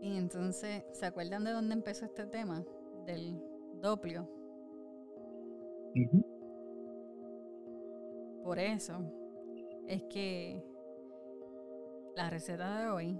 Y 0.01 0.15
entonces, 0.15 0.83
¿se 0.93 1.05
acuerdan 1.05 1.43
de 1.43 1.51
dónde 1.51 1.73
empezó 1.73 2.05
este 2.05 2.25
tema? 2.25 2.63
Del 3.09 3.41
doplio. 3.81 4.29
Por 8.43 8.59
eso 8.59 8.99
es 9.87 10.03
que 10.03 10.63
la 12.15 12.29
receta 12.29 12.83
de 12.83 12.89
hoy 12.91 13.19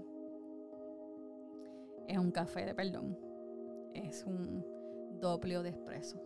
es 2.06 2.16
un 2.18 2.30
café 2.30 2.66
de 2.66 2.72
perdón. 2.72 3.18
Es 3.92 4.24
un 4.24 4.64
doplio 5.18 5.64
de 5.64 5.70
espresso. 5.70 6.22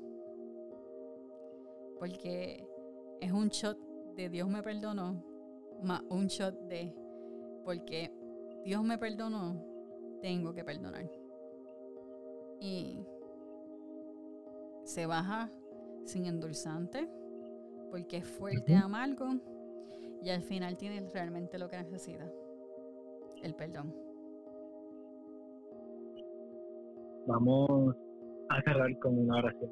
Porque 1.98 2.68
es 3.22 3.32
un 3.32 3.48
shot 3.48 3.78
de 4.14 4.28
Dios 4.28 4.46
me 4.46 4.62
perdonó, 4.62 5.24
más 5.82 6.02
un 6.10 6.26
shot 6.26 6.54
de 6.68 6.94
porque 7.64 8.12
Dios 8.62 8.84
me 8.84 8.98
perdonó, 8.98 9.56
tengo 10.20 10.52
que 10.52 10.64
perdonar. 10.64 11.10
Y 12.60 13.06
se 14.84 15.06
baja 15.06 15.50
sin 16.04 16.26
endulzante, 16.26 17.08
porque 17.90 18.18
es 18.18 18.26
fuerte, 18.26 18.76
amargo, 18.76 19.26
y 20.22 20.30
al 20.30 20.42
final 20.42 20.76
tiene 20.76 21.08
realmente 21.12 21.58
lo 21.58 21.68
que 21.68 21.76
necesita, 21.76 22.30
el 23.42 23.54
perdón. 23.54 23.94
Vamos 27.26 27.96
a 28.50 28.62
cerrar 28.62 28.98
con 28.98 29.18
una 29.18 29.38
oración. 29.38 29.70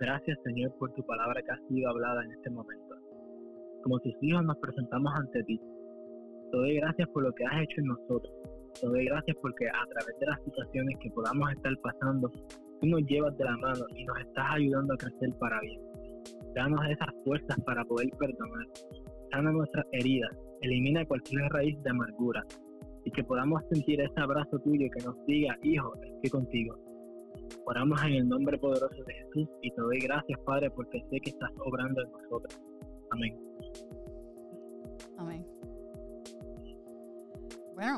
Gracias 0.00 0.38
Señor 0.42 0.74
por 0.78 0.92
tu 0.94 1.02
palabra 1.04 1.42
que 1.42 1.52
ha 1.52 1.68
sido 1.68 1.88
hablada 1.90 2.24
en 2.24 2.32
este 2.32 2.50
momento. 2.50 2.96
Como 3.82 3.98
tus 4.00 4.14
hijos 4.22 4.44
nos 4.44 4.56
presentamos 4.58 5.12
ante 5.14 5.42
ti. 5.44 5.60
Te 6.50 6.56
doy 6.56 6.76
gracias 6.76 7.08
por 7.10 7.22
lo 7.22 7.32
que 7.32 7.44
has 7.44 7.62
hecho 7.62 7.80
en 7.80 7.86
nosotros. 7.86 8.32
Te 8.80 8.86
doy 8.86 9.04
gracias 9.06 9.36
porque 9.40 9.68
a 9.68 9.86
través 9.90 10.18
de 10.18 10.26
las 10.26 10.42
situaciones 10.44 10.96
que 11.00 11.10
podamos 11.10 11.50
estar 11.52 11.72
pasando, 11.78 12.30
tú 12.80 12.86
nos 12.86 13.02
llevas 13.06 13.36
de 13.36 13.44
la 13.44 13.56
mano 13.56 13.84
y 13.96 14.04
nos 14.04 14.18
estás 14.20 14.46
ayudando 14.50 14.94
a 14.94 14.96
crecer 14.96 15.30
para 15.38 15.60
bien. 15.60 15.80
Danos 16.54 16.80
esas 16.88 17.08
fuerzas 17.24 17.56
para 17.64 17.84
poder 17.84 18.10
perdonar. 18.18 18.66
Sana 19.30 19.52
nuestras 19.52 19.86
heridas. 19.92 20.30
Elimina 20.62 21.04
cualquier 21.06 21.42
raíz 21.50 21.80
de 21.82 21.90
amargura 21.90 22.42
y 23.04 23.10
que 23.10 23.22
podamos 23.22 23.62
sentir 23.70 24.00
ese 24.00 24.20
abrazo 24.20 24.58
tuyo 24.60 24.88
que 24.96 25.04
nos 25.04 25.14
diga, 25.26 25.56
hijo, 25.62 25.92
estoy 26.02 26.30
contigo. 26.30 26.76
Oramos 27.66 28.02
en 28.04 28.12
el 28.12 28.28
nombre 28.28 28.58
poderoso 28.58 29.02
de 29.04 29.14
Jesús 29.14 29.48
y 29.62 29.70
te 29.70 29.80
doy 29.80 29.98
gracias, 30.00 30.38
Padre, 30.40 30.70
porque 30.70 31.00
sé 31.10 31.20
que 31.20 31.30
estás 31.30 31.50
obrando 31.64 32.02
en 32.02 32.10
nosotros. 32.10 32.60
Amén. 33.10 33.38
Amén. 35.18 35.46
Bueno, 37.74 37.96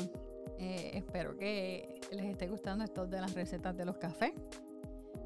eh, 0.58 0.90
espero 0.94 1.36
que 1.36 2.00
les 2.12 2.26
esté 2.26 2.48
gustando 2.48 2.84
esto 2.84 3.06
de 3.06 3.20
las 3.20 3.34
recetas 3.34 3.76
de 3.76 3.84
los 3.84 3.98
cafés. 3.98 4.32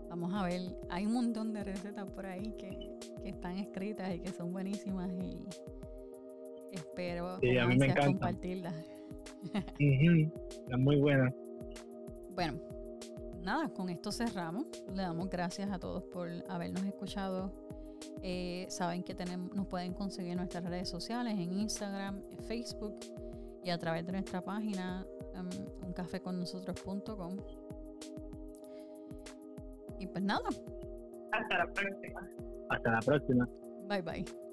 Vamos 0.08 0.34
a 0.34 0.42
ver, 0.42 0.60
hay 0.88 1.06
un 1.06 1.12
montón 1.12 1.52
de 1.52 1.62
recetas 1.62 2.10
por 2.10 2.26
ahí 2.26 2.52
que, 2.58 2.98
están 3.24 3.58
escritas 3.58 4.12
y 4.14 4.20
que 4.20 4.32
son 4.32 4.52
buenísimas 4.52 5.10
y 5.12 5.38
espero 6.72 7.38
compartirlas. 8.04 8.74
Es 9.78 10.78
muy 10.78 10.96
buena. 10.96 11.32
Bueno, 12.34 12.60
nada, 13.42 13.68
con 13.68 13.88
esto 13.88 14.10
cerramos. 14.10 14.66
Le 14.94 15.02
damos 15.02 15.30
gracias 15.30 15.70
a 15.70 15.78
todos 15.78 16.02
por 16.04 16.28
habernos 16.48 16.84
escuchado. 16.84 17.52
Eh, 18.22 18.66
saben 18.68 19.02
que 19.02 19.14
tenemos, 19.14 19.54
nos 19.54 19.66
pueden 19.66 19.92
conseguir 19.94 20.32
en 20.32 20.38
nuestras 20.38 20.64
redes 20.64 20.88
sociales, 20.88 21.34
en 21.34 21.52
Instagram, 21.52 22.22
en 22.30 22.38
Facebook 22.44 22.98
y 23.64 23.70
a 23.70 23.78
través 23.78 24.06
de 24.06 24.12
nuestra 24.12 24.40
página 24.40 25.06
um, 25.34 25.86
uncafeconnosotros.com. 25.86 27.36
Y 29.98 30.06
pues 30.06 30.24
nada. 30.24 30.48
Hasta 31.32 31.58
la 31.58 31.66
próxima. 31.66 32.28
Hasta 32.70 32.90
la 32.90 33.00
próxima. 33.00 33.48
Bye 33.88 34.02
bye. 34.02 34.49